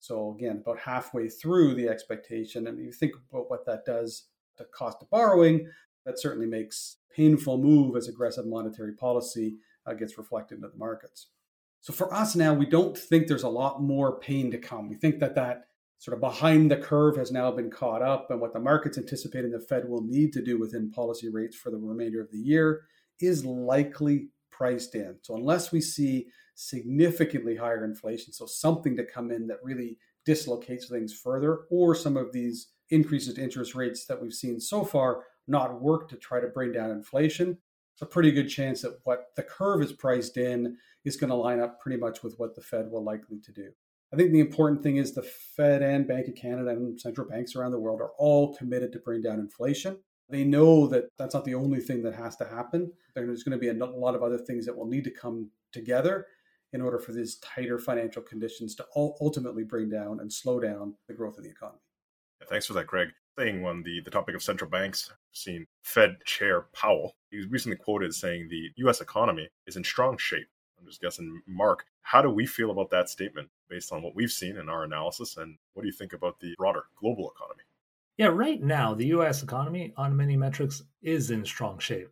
So 0.00 0.34
again, 0.38 0.62
about 0.62 0.78
halfway 0.78 1.28
through 1.28 1.74
the 1.74 1.88
expectation, 1.88 2.66
and 2.66 2.78
you 2.78 2.92
think 2.92 3.12
about 3.30 3.50
what 3.50 3.66
that 3.66 3.84
does 3.84 4.24
to 4.56 4.64
cost 4.64 5.02
of 5.02 5.10
borrowing, 5.10 5.68
that 6.04 6.20
certainly 6.20 6.46
makes 6.46 6.98
painful 7.14 7.58
move 7.58 7.96
as 7.96 8.08
aggressive 8.08 8.46
monetary 8.46 8.94
policy 8.94 9.56
uh, 9.86 9.94
gets 9.94 10.18
reflected 10.18 10.56
into 10.56 10.68
the 10.68 10.78
markets. 10.78 11.28
So 11.86 11.92
for 11.92 12.12
us 12.12 12.34
now, 12.34 12.52
we 12.52 12.66
don't 12.66 12.98
think 12.98 13.28
there's 13.28 13.44
a 13.44 13.48
lot 13.48 13.80
more 13.80 14.18
pain 14.18 14.50
to 14.50 14.58
come. 14.58 14.88
We 14.88 14.96
think 14.96 15.20
that 15.20 15.36
that 15.36 15.66
sort 15.98 16.16
of 16.16 16.20
behind 16.20 16.68
the 16.68 16.76
curve 16.76 17.16
has 17.16 17.30
now 17.30 17.52
been 17.52 17.70
caught 17.70 18.02
up, 18.02 18.28
and 18.28 18.40
what 18.40 18.52
the 18.52 18.58
market's 18.58 18.98
anticipating 18.98 19.52
the 19.52 19.60
Fed 19.60 19.88
will 19.88 20.02
need 20.02 20.32
to 20.32 20.42
do 20.42 20.58
within 20.58 20.90
policy 20.90 21.28
rates 21.28 21.54
for 21.54 21.70
the 21.70 21.76
remainder 21.76 22.20
of 22.20 22.28
the 22.32 22.40
year 22.40 22.82
is 23.20 23.44
likely 23.44 24.30
priced 24.50 24.96
in. 24.96 25.14
So, 25.22 25.36
unless 25.36 25.70
we 25.70 25.80
see 25.80 26.26
significantly 26.56 27.54
higher 27.54 27.84
inflation, 27.84 28.32
so 28.32 28.46
something 28.46 28.96
to 28.96 29.04
come 29.04 29.30
in 29.30 29.46
that 29.46 29.62
really 29.62 29.96
dislocates 30.24 30.88
things 30.88 31.12
further, 31.14 31.66
or 31.70 31.94
some 31.94 32.16
of 32.16 32.32
these 32.32 32.66
increases 32.90 33.34
to 33.34 33.44
interest 33.44 33.76
rates 33.76 34.06
that 34.06 34.20
we've 34.20 34.34
seen 34.34 34.58
so 34.58 34.82
far 34.82 35.22
not 35.46 35.80
work 35.80 36.08
to 36.08 36.16
try 36.16 36.40
to 36.40 36.48
bring 36.48 36.72
down 36.72 36.90
inflation, 36.90 37.58
it's 37.96 38.02
a 38.02 38.06
pretty 38.06 38.30
good 38.30 38.48
chance 38.48 38.82
that 38.82 38.98
what 39.04 39.28
the 39.36 39.42
curve 39.42 39.80
is 39.80 39.90
priced 39.90 40.36
in 40.36 40.76
is 41.06 41.16
going 41.16 41.30
to 41.30 41.36
line 41.36 41.60
up 41.60 41.80
pretty 41.80 41.98
much 41.98 42.22
with 42.22 42.34
what 42.38 42.54
the 42.54 42.60
Fed 42.60 42.90
will 42.90 43.04
likely 43.04 43.38
to 43.40 43.52
do. 43.52 43.70
I 44.12 44.16
think 44.16 44.32
the 44.32 44.40
important 44.40 44.82
thing 44.82 44.98
is 44.98 45.12
the 45.12 45.22
Fed 45.22 45.82
and 45.82 46.06
Bank 46.06 46.28
of 46.28 46.34
Canada 46.34 46.70
and 46.70 47.00
central 47.00 47.28
banks 47.28 47.56
around 47.56 47.70
the 47.70 47.78
world 47.78 48.00
are 48.00 48.12
all 48.18 48.54
committed 48.56 48.92
to 48.92 48.98
bring 48.98 49.22
down 49.22 49.40
inflation. 49.40 49.98
They 50.28 50.44
know 50.44 50.86
that 50.88 51.04
that's 51.18 51.34
not 51.34 51.44
the 51.44 51.54
only 51.54 51.80
thing 51.80 52.02
that 52.02 52.14
has 52.14 52.36
to 52.36 52.44
happen. 52.44 52.92
There's 53.14 53.44
going 53.44 53.58
to 53.58 53.58
be 53.58 53.68
a 53.68 53.84
lot 53.84 54.14
of 54.14 54.22
other 54.22 54.38
things 54.38 54.66
that 54.66 54.76
will 54.76 54.86
need 54.86 55.04
to 55.04 55.10
come 55.10 55.50
together 55.72 56.26
in 56.72 56.80
order 56.80 56.98
for 56.98 57.12
these 57.12 57.36
tighter 57.36 57.78
financial 57.78 58.22
conditions 58.22 58.74
to 58.74 58.86
ultimately 58.96 59.62
bring 59.62 59.88
down 59.88 60.20
and 60.20 60.32
slow 60.32 60.58
down 60.58 60.94
the 61.08 61.14
growth 61.14 61.38
of 61.38 61.44
the 61.44 61.50
economy. 61.50 61.78
Yeah, 62.40 62.48
thanks 62.48 62.66
for 62.66 62.74
that, 62.74 62.86
Craig. 62.86 63.08
Staying 63.38 63.64
on 63.64 63.82
the, 63.82 64.00
the 64.04 64.10
topic 64.10 64.34
of 64.34 64.42
central 64.42 64.68
banks, 64.68 65.12
seen 65.32 65.66
Fed 65.84 66.16
Chair 66.24 66.66
Powell. 66.74 67.14
He 67.30 67.36
was 67.36 67.46
recently 67.48 67.76
quoted 67.76 68.14
saying 68.14 68.48
the 68.48 68.70
U.S. 68.76 69.00
economy 69.00 69.48
is 69.66 69.76
in 69.76 69.84
strong 69.84 70.16
shape. 70.18 70.48
I'm 70.78 70.86
just 70.86 71.00
guessing, 71.00 71.42
Mark, 71.46 71.86
how 72.02 72.22
do 72.22 72.30
we 72.30 72.46
feel 72.46 72.70
about 72.70 72.90
that 72.90 73.08
statement 73.08 73.48
based 73.68 73.92
on 73.92 74.02
what 74.02 74.14
we've 74.14 74.30
seen 74.30 74.56
in 74.56 74.68
our 74.68 74.84
analysis? 74.84 75.36
And 75.36 75.58
what 75.74 75.82
do 75.82 75.88
you 75.88 75.94
think 75.94 76.12
about 76.12 76.40
the 76.40 76.54
broader 76.56 76.84
global 77.00 77.32
economy? 77.34 77.62
Yeah, 78.18 78.28
right 78.28 78.62
now, 78.62 78.94
the 78.94 79.06
US 79.08 79.42
economy 79.42 79.92
on 79.96 80.16
many 80.16 80.36
metrics 80.36 80.82
is 81.02 81.30
in 81.30 81.44
strong 81.44 81.78
shape. 81.78 82.08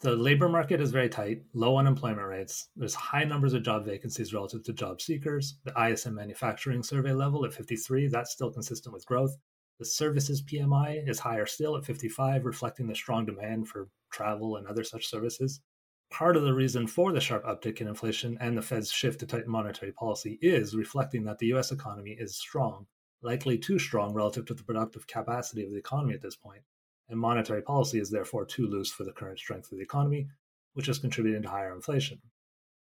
The 0.00 0.16
labor 0.16 0.48
market 0.48 0.80
is 0.80 0.90
very 0.90 1.08
tight, 1.08 1.42
low 1.52 1.76
unemployment 1.76 2.26
rates. 2.26 2.70
There's 2.74 2.94
high 2.94 3.22
numbers 3.22 3.54
of 3.54 3.62
job 3.62 3.84
vacancies 3.84 4.34
relative 4.34 4.64
to 4.64 4.72
job 4.72 5.00
seekers. 5.00 5.58
The 5.64 5.74
ISM 5.80 6.14
manufacturing 6.14 6.82
survey 6.82 7.12
level 7.12 7.44
at 7.44 7.54
53, 7.54 8.08
that's 8.08 8.32
still 8.32 8.50
consistent 8.50 8.92
with 8.92 9.06
growth. 9.06 9.36
The 9.78 9.84
services 9.84 10.42
PMI 10.42 11.08
is 11.08 11.18
higher 11.18 11.46
still 11.46 11.76
at 11.76 11.84
55, 11.84 12.44
reflecting 12.44 12.86
the 12.86 12.94
strong 12.94 13.26
demand 13.26 13.68
for 13.68 13.88
travel 14.10 14.56
and 14.56 14.66
other 14.66 14.82
such 14.82 15.06
services. 15.06 15.60
Part 16.12 16.36
of 16.36 16.44
the 16.44 16.54
reason 16.54 16.86
for 16.86 17.12
the 17.12 17.20
sharp 17.20 17.44
uptick 17.44 17.80
in 17.80 17.88
inflation 17.88 18.38
and 18.40 18.56
the 18.56 18.62
Fed's 18.62 18.92
shift 18.92 19.20
to 19.20 19.26
tighten 19.26 19.50
monetary 19.50 19.92
policy 19.92 20.38
is 20.40 20.76
reflecting 20.76 21.24
that 21.24 21.38
the 21.38 21.52
US 21.54 21.72
economy 21.72 22.12
is 22.12 22.36
strong, 22.36 22.86
likely 23.22 23.58
too 23.58 23.78
strong 23.78 24.14
relative 24.14 24.46
to 24.46 24.54
the 24.54 24.62
productive 24.62 25.06
capacity 25.06 25.64
of 25.64 25.72
the 25.72 25.78
economy 25.78 26.14
at 26.14 26.22
this 26.22 26.36
point 26.36 26.62
and 27.12 27.20
monetary 27.20 27.60
policy 27.60 28.00
is 28.00 28.10
therefore 28.10 28.46
too 28.46 28.66
loose 28.66 28.90
for 28.90 29.04
the 29.04 29.12
current 29.12 29.38
strength 29.38 29.70
of 29.70 29.76
the 29.76 29.84
economy, 29.84 30.28
which 30.72 30.88
is 30.88 30.98
contributing 30.98 31.42
to 31.42 31.48
higher 31.48 31.74
inflation. 31.74 32.18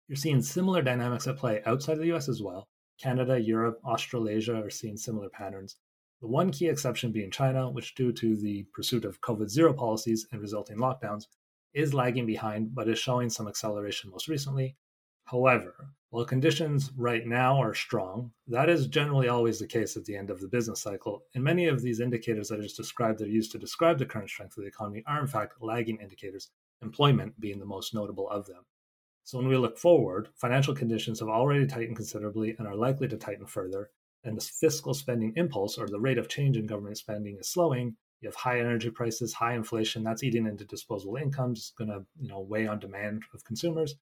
You're 0.07 0.17
seeing 0.17 0.43
similar 0.43 0.83
dynamics 0.83 1.27
at 1.27 1.39
play 1.39 1.63
outside 1.65 1.97
the 1.97 2.13
US 2.15 2.29
as 2.29 2.43
well. 2.43 2.69
Canada, 3.01 3.41
Europe, 3.41 3.81
Australasia 3.85 4.55
are 4.55 4.71
seeing 4.71 4.99
similar 4.99 5.31
patterns. 5.31 5.77
The 6.21 6.27
one 6.27 6.51
key 6.51 6.67
exception 6.67 7.11
being 7.11 7.31
China, 7.31 7.71
which, 7.71 7.95
due 7.95 8.13
to 8.13 8.37
the 8.37 8.67
pursuit 8.75 9.07
of 9.07 9.21
COVID 9.23 9.49
zero 9.49 9.73
policies 9.73 10.27
and 10.31 10.43
resulting 10.43 10.77
lockdowns, 10.77 11.27
is 11.75 11.95
lagging 11.95 12.27
behind 12.27 12.75
but 12.75 12.89
is 12.89 12.99
showing 12.99 13.31
some 13.31 13.49
acceleration 13.49 14.11
most 14.11 14.29
recently. 14.29 14.77
However, 15.25 15.91
while 16.11 16.25
conditions 16.25 16.91
right 16.97 17.27
now 17.27 17.61
are 17.61 17.75
strong, 17.75 18.33
that 18.47 18.71
is 18.71 18.87
generally 18.87 19.29
always 19.29 19.59
the 19.59 19.67
case 19.67 19.95
at 19.97 20.07
the 20.07 20.17
end 20.17 20.31
of 20.31 20.41
the 20.41 20.49
business 20.49 20.81
cycle, 20.81 21.25
and 21.35 21.45
many 21.45 21.67
of 21.67 21.83
these 21.83 22.01
indicators 22.01 22.49
that 22.49 22.59
I 22.59 22.63
just 22.63 22.79
described 22.79 23.19
that 23.19 23.29
are 23.29 23.31
used 23.31 23.53
to 23.53 23.59
describe 23.59 23.99
the 23.99 24.07
current 24.07 24.31
strength 24.31 24.57
of 24.57 24.63
the 24.63 24.69
economy 24.69 25.05
are 25.07 25.21
in 25.21 25.27
fact 25.27 25.61
lagging 25.61 25.99
indicators, 26.01 26.51
employment 26.81 27.39
being 27.39 27.59
the 27.59 27.67
most 27.67 27.93
notable 27.93 28.31
of 28.31 28.47
them. 28.47 28.65
So 29.25 29.37
when 29.37 29.49
we 29.49 29.59
look 29.59 29.77
forward, 29.77 30.31
financial 30.37 30.75
conditions 30.75 31.21
have 31.21 31.29
already 31.29 31.67
tightened 31.67 31.97
considerably 31.97 32.57
and 32.59 32.67
are 32.67 32.75
likely 32.75 33.09
to 33.09 33.19
tighten 33.19 33.45
further, 33.45 33.91
and 34.25 34.35
the 34.35 34.41
fiscal 34.41 34.95
spending 34.95 35.35
impulse 35.37 35.77
or 35.77 35.87
the 35.87 36.01
rate 36.01 36.17
of 36.17 36.29
change 36.29 36.57
in 36.57 36.67
government 36.67 36.97
spending 36.97 37.37
is 37.39 37.51
slowing. 37.51 37.97
You 38.21 38.29
have 38.29 38.35
high 38.35 38.61
energy 38.61 38.91
prices, 38.91 39.33
high 39.33 39.55
inflation, 39.55 40.03
that's 40.03 40.23
eating 40.23 40.47
into 40.47 40.65
disposable 40.65 41.17
incomes, 41.17 41.59
it's 41.59 41.71
going 41.71 41.91
to 41.91 42.05
you 42.21 42.29
know 42.29 42.41
weigh 42.41 42.67
on 42.67 42.79
demand 42.79 43.23
of 43.35 43.45
consumers 43.45 43.95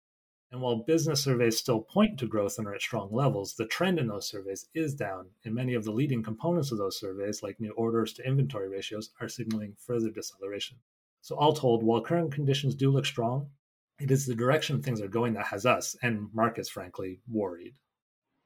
and 0.52 0.60
while 0.60 0.76
business 0.76 1.24
surveys 1.24 1.58
still 1.58 1.80
point 1.80 2.18
to 2.18 2.26
growth 2.26 2.58
and 2.58 2.66
are 2.68 2.74
at 2.74 2.80
strong 2.80 3.08
levels, 3.12 3.54
the 3.54 3.66
trend 3.66 3.98
in 3.98 4.06
those 4.06 4.28
surveys 4.28 4.68
is 4.74 4.94
down, 4.94 5.26
and 5.44 5.54
many 5.54 5.74
of 5.74 5.84
the 5.84 5.90
leading 5.90 6.22
components 6.22 6.70
of 6.70 6.78
those 6.78 6.98
surveys, 6.98 7.42
like 7.42 7.58
new 7.58 7.72
orders 7.72 8.12
to 8.14 8.26
inventory 8.26 8.68
ratios, 8.68 9.10
are 9.20 9.28
signaling 9.28 9.74
further 9.78 10.08
deceleration. 10.08 10.78
So, 11.20 11.36
all 11.36 11.52
told, 11.52 11.82
while 11.82 12.00
current 12.00 12.32
conditions 12.32 12.76
do 12.76 12.90
look 12.90 13.06
strong, 13.06 13.50
it 13.98 14.12
is 14.12 14.24
the 14.24 14.36
direction 14.36 14.80
things 14.80 15.00
are 15.00 15.08
going 15.08 15.34
that 15.34 15.46
has 15.46 15.66
us 15.66 15.96
and 16.02 16.28
markets, 16.32 16.68
frankly, 16.68 17.20
worried. 17.28 17.74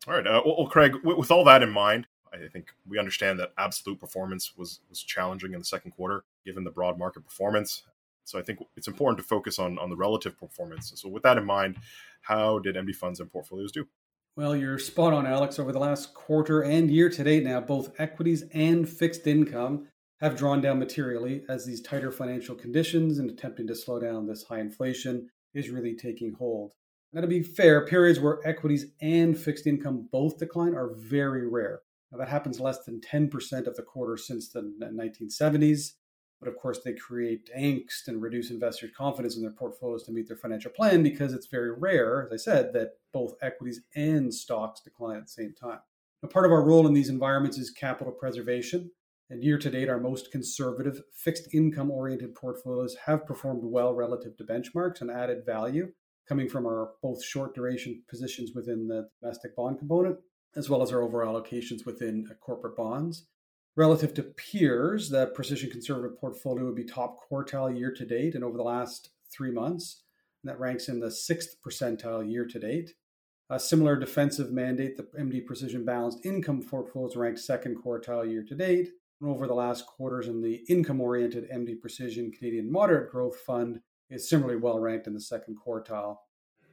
All 0.09 0.15
right. 0.15 0.27
Uh, 0.27 0.43
well, 0.47 0.67
Craig, 0.69 0.95
with 1.05 1.31
all 1.31 1.45
that 1.45 1.63
in 1.63 1.71
mind, 1.71 2.07
I 2.33 2.49
think 2.49 2.69
we 2.89 2.99
understand 2.99 3.39
that 3.41 3.53
absolute 3.59 3.99
performance 3.99 4.57
was 4.57 4.81
was 4.89 5.03
challenging 5.03 5.53
in 5.53 5.59
the 5.59 5.65
second 5.65 5.93
quarter, 5.93 6.25
given 6.45 6.65
the 6.65 6.71
broad 6.71 6.99
market 6.99 7.25
performance. 7.25 7.83
So 8.25 8.39
I 8.39 8.43
think 8.43 8.61
it's 8.77 8.89
important 8.89 9.19
to 9.19 9.25
focus 9.25 9.59
on 9.59 9.79
on 9.79 9.91
the 9.91 9.97
relative 9.97 10.39
performance. 10.39 10.93
So 10.95 11.09
with 11.09 11.23
that 11.25 11.39
in 11.39 11.45
mind, 11.45 11.77
how 12.23 12.59
did 12.59 12.77
MD 12.77 12.95
funds 12.95 13.21
and 13.21 13.31
portfolios 13.31 13.73
do? 13.73 13.87
Well, 14.37 14.55
you're 14.55 14.79
spot 14.79 15.13
on, 15.13 15.27
Alex. 15.27 15.59
Over 15.59 15.73
the 15.73 15.81
last 15.81 16.15
quarter 16.15 16.63
and 16.63 16.91
year 16.91 17.11
to 17.11 17.25
date 17.25 17.45
now, 17.45 17.61
both 17.61 17.93
equities 17.99 18.45
and 18.55 18.89
fixed 18.89 19.27
income 19.27 19.89
have 20.21 20.37
drawn 20.37 20.61
down 20.61 20.79
materially 20.79 21.43
as 21.49 21.65
these 21.65 21.81
tighter 21.81 22.13
financial 22.13 22.55
conditions 22.55 23.19
and 23.19 23.31
attempting 23.31 23.67
to 23.67 23.75
slow 23.75 23.99
down 23.99 24.27
this 24.27 24.45
high 24.45 24.61
inflation 24.61 25.29
is 25.55 25.71
really 25.71 25.97
taking 25.97 26.33
hold. 26.35 26.75
Now, 27.13 27.23
to 27.23 27.27
be 27.27 27.43
fair, 27.43 27.85
periods 27.87 28.21
where 28.21 28.39
equities 28.47 28.87
and 29.01 29.37
fixed 29.37 29.67
income 29.67 30.09
both 30.13 30.39
decline 30.39 30.75
are 30.75 30.95
very 30.95 31.49
rare. 31.49 31.81
Now, 32.13 32.19
that 32.19 32.29
happens 32.29 32.61
less 32.61 32.85
than 32.85 33.01
10% 33.01 33.67
of 33.67 33.77
the 33.77 33.83
quarter 33.83 34.17
since 34.17 34.49
the 34.49 34.63
1970s. 34.81 35.93
But 36.41 36.49
of 36.49 36.57
course, 36.57 36.81
they 36.83 36.95
create 36.95 37.51
angst 37.57 38.09
and 38.09 38.23
reduce 38.23 38.51
investors' 38.51 38.93
confidence 38.97 39.37
in 39.37 39.43
their 39.43 39.53
portfolios 39.53 40.05
to 40.05 40.13
meet 40.13 40.27
their 40.27 40.39
financial 40.39 40.71
plan 40.71 41.03
because 41.03 41.35
it's 41.35 41.47
very 41.47 41.71
rare, 41.71 42.25
as 42.25 42.33
I 42.33 42.37
said, 42.37 42.73
that 42.73 42.93
both 43.13 43.35
equities 43.43 43.83
and 43.95 44.33
stocks 44.33 44.81
decline 44.81 45.19
at 45.19 45.25
the 45.25 45.31
same 45.31 45.53
time. 45.53 45.81
Now, 46.23 46.31
part 46.31 46.47
of 46.47 46.53
our 46.53 46.65
role 46.65 46.87
in 46.87 46.95
these 46.95 47.11
environments 47.11 47.59
is 47.59 47.71
capital 47.71 48.13
preservation. 48.13 48.91
And 49.29 49.45
year 49.45 49.59
to 49.59 49.71
date, 49.71 49.89
our 49.89 50.01
most 50.01 50.33
conservative 50.33 51.03
fixed 51.15 51.55
income 51.55 51.91
oriented 51.91 52.35
portfolios 52.35 52.97
have 53.07 53.27
performed 53.27 53.63
well 53.63 53.95
relative 53.95 54.37
to 54.39 54.45
benchmarks 54.45 55.03
and 55.03 55.11
added 55.11 55.45
value 55.47 55.93
coming 56.29 56.49
from 56.49 56.65
our 56.65 56.93
both 57.03 57.23
short 57.23 57.55
duration 57.55 58.03
positions 58.09 58.53
within 58.55 58.89
the 58.89 59.09
domestic 59.21 59.55
bond 59.57 59.79
component, 59.79 60.17
as 60.57 60.69
well 60.69 60.83
as 60.83 60.93
our 60.93 61.03
overall 61.03 61.41
allocations 61.41 61.87
within 61.87 62.27
uh, 62.31 62.35
corporate 62.35 62.77
bonds. 62.77 63.27
Relative 63.77 64.13
to 64.15 64.23
peers, 64.23 65.09
the 65.11 65.29
precision 65.29 65.71
conservative 65.71 66.19
portfolio 66.19 66.65
would 66.65 66.75
be 66.75 66.85
top 66.85 67.19
quartile 67.31 67.77
year 67.77 67.93
to 67.93 68.05
date 68.05 68.35
and 68.35 68.43
over 68.43 68.57
the 68.57 68.63
last 68.63 69.11
three 69.33 69.51
months. 69.51 70.03
And 70.43 70.51
that 70.51 70.59
ranks 70.59 70.89
in 70.89 71.01
the 71.01 71.11
sixth 71.11 71.57
percentile 71.65 72.29
year 72.29 72.47
to 72.47 72.59
date. 72.59 72.95
A 73.49 73.59
similar 73.59 73.97
defensive 73.97 74.53
mandate, 74.53 74.97
the 74.97 75.05
MD 75.19 75.45
Precision 75.45 75.85
Balanced 75.85 76.25
Income 76.25 76.63
portfolio 76.63 77.09
is 77.09 77.17
ranked 77.17 77.41
second 77.41 77.83
quartile 77.83 78.29
year 78.29 78.45
to 78.45 78.55
date. 78.55 78.91
And 79.21 79.31
over 79.31 79.47
the 79.47 79.55
last 79.55 79.87
quarters, 79.87 80.29
in 80.29 80.41
the 80.41 80.65
income 80.69 81.01
oriented 81.01 81.51
MD 81.51 81.81
Precision 81.81 82.33
Canadian 82.33 82.71
Moderate 82.71 83.11
Growth 83.11 83.37
Fund 83.41 83.81
is 84.09 84.29
similarly 84.29 84.59
well 84.59 84.79
ranked 84.79 85.07
in 85.07 85.15
the 85.15 85.21
second 85.21 85.57
quartile. 85.65 86.19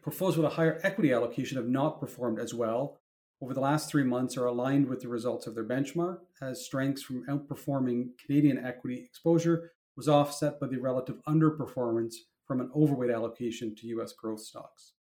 Portfolios 0.01 0.38
with 0.38 0.46
a 0.46 0.55
higher 0.55 0.79
equity 0.84 1.12
allocation 1.12 1.57
have 1.57 1.67
not 1.67 2.00
performed 2.00 2.39
as 2.39 2.53
well, 2.53 3.00
over 3.41 3.53
the 3.53 3.62
last 3.62 3.89
three 3.89 4.03
months 4.03 4.36
are 4.36 4.46
aligned 4.46 4.88
with 4.88 5.01
the 5.01 5.08
results 5.08 5.46
of 5.46 5.53
their 5.53 5.63
benchmark, 5.63 6.20
as 6.41 6.65
strengths 6.65 7.03
from 7.03 7.25
outperforming 7.27 8.10
Canadian 8.24 8.63
equity 8.65 9.03
exposure 9.03 9.72
was 9.96 10.08
offset 10.08 10.60
by 10.60 10.67
the 10.67 10.77
relative 10.77 11.22
underperformance 11.27 12.15
from 12.46 12.62
an 12.62 12.72
overweight 12.75 13.12
allocation 13.12 13.75
to 13.75 13.88
U.S. 13.88 14.13
growth 14.13 14.39
stocks. 14.39 14.94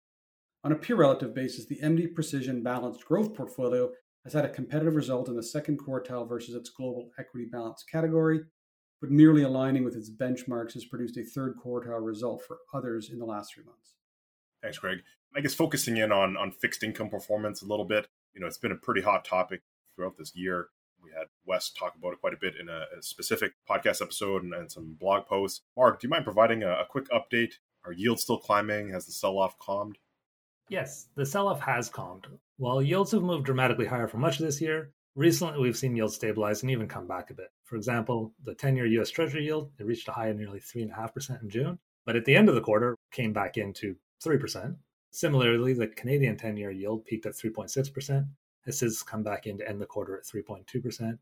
On 0.64 0.72
a 0.72 0.76
peer 0.76 0.96
relative 0.96 1.34
basis, 1.34 1.66
the 1.66 1.80
MD 1.82 2.14
Precision 2.14 2.64
Balanced 2.64 3.06
Growth 3.06 3.36
portfolio 3.36 3.92
has 4.24 4.34
had 4.34 4.46
a 4.46 4.50
competitive 4.50 4.96
result 4.96 5.30
in 5.30 5.36
the 5.36 5.44
second 5.44 5.80
quartile 5.80 6.28
versus 6.28 6.56
its 6.56 6.70
global 6.70 7.12
equity 7.20 7.46
balance 7.46 7.84
category, 7.84 8.42
but 9.00 9.12
merely 9.12 9.44
aligning 9.44 9.84
with 9.84 9.96
its 9.96 10.10
benchmarks 10.10 10.74
has 10.74 10.86
produced 10.86 11.18
a 11.18 11.24
third 11.24 11.56
quartile 11.64 12.04
result 12.04 12.42
for 12.46 12.58
others 12.74 13.12
in 13.12 13.20
the 13.20 13.26
last 13.26 13.54
three 13.54 13.64
months. 13.64 13.94
Thanks, 14.64 14.80
Craig. 14.80 15.00
I 15.36 15.42
guess 15.42 15.54
focusing 15.54 15.98
in 15.98 16.12
on 16.12 16.36
on 16.38 16.52
fixed 16.52 16.82
income 16.82 17.10
performance 17.10 17.62
a 17.62 17.68
little 17.68 17.86
bit, 17.86 18.08
you 18.36 18.42
know, 18.42 18.48
it's 18.48 18.58
been 18.58 18.72
a 18.72 18.76
pretty 18.76 19.02
hot 19.02 19.26
topic 19.26 19.62
throughout 19.96 20.18
this 20.18 20.36
year. 20.36 20.68
We 21.02 21.12
had 21.12 21.28
Wes 21.46 21.70
talk 21.70 21.96
about 21.96 22.14
it 22.14 22.22
quite 22.22 22.34
a 22.34 22.38
bit 22.40 22.56
in 22.60 22.68
a, 22.68 22.86
a 22.98 23.02
specific 23.02 23.54
podcast 23.70 24.02
episode 24.02 24.44
and, 24.44 24.54
and, 24.54 24.72
some 24.72 24.98
blog 25.00 25.26
posts. 25.26 25.62
Mark, 25.78 26.00
do 26.00 26.08
you 26.08 26.10
mind 26.10 26.26
providing 26.26 26.64
a, 26.64 26.72
a 26.72 26.86
quick 26.90 27.08
update? 27.10 27.54
Are 27.86 27.94
yields 27.94 28.24
still 28.24 28.40
climbing? 28.40 28.90
Has 28.90 29.06
the 29.06 29.12
sell 29.12 29.38
off 29.38 29.58
calmed? 29.60 29.98
Yes, 30.70 31.08
the 31.16 31.26
sell 31.26 31.48
off 31.48 31.62
has 31.62 31.90
calmed. 31.90 32.26
While 32.58 32.82
yields 32.82 33.12
have 33.12 33.22
moved 33.22 33.46
dramatically 33.46 33.86
higher 33.86 34.08
for 34.08 34.18
much 34.18 34.40
of 34.40 34.46
this 34.46 34.60
year, 34.60 34.92
recently 35.16 35.60
we've 35.60 35.78
seen 35.78 35.96
yields 35.96 36.16
stabilize 36.16 36.64
and 36.64 36.72
even 36.72 36.88
come 36.88 37.08
back 37.08 37.30
a 37.30 37.36
bit. 37.36 37.50
For 37.64 37.76
example, 37.76 38.34
the 38.44 38.56
10 38.56 38.76
year 38.76 38.88
US 39.02 39.12
Treasury 39.12 39.46
yield 39.46 39.72
it 39.80 39.86
reached 39.86 40.08
a 40.08 40.12
high 40.12 40.28
of 40.28 40.38
nearly 40.38 40.60
3.5% 40.60 41.44
in 41.44 41.50
June, 41.50 41.80
but 42.06 42.16
at 42.16 42.26
the 42.26 42.36
end 42.36 42.50
of 42.50 42.56
the 42.56 42.62
quarter 42.62 42.96
came 43.12 43.34
back 43.34 43.58
into 43.58 43.96
3%. 44.26 44.76
Similarly, 45.16 45.72
the 45.72 45.88
Canadian 45.88 46.36
10 46.36 46.58
year 46.58 46.72
yield 46.72 47.06
peaked 47.06 47.26
at 47.26 47.36
3.6%. 47.36 48.28
This 48.66 48.82
has 48.82 49.02
come 49.02 49.24
back 49.24 49.48
in 49.48 49.58
to 49.60 49.70
end 49.70 49.80
the 49.80 49.86
quarter 49.86 50.18
at 50.18 50.26
3.2%. 50.26 51.18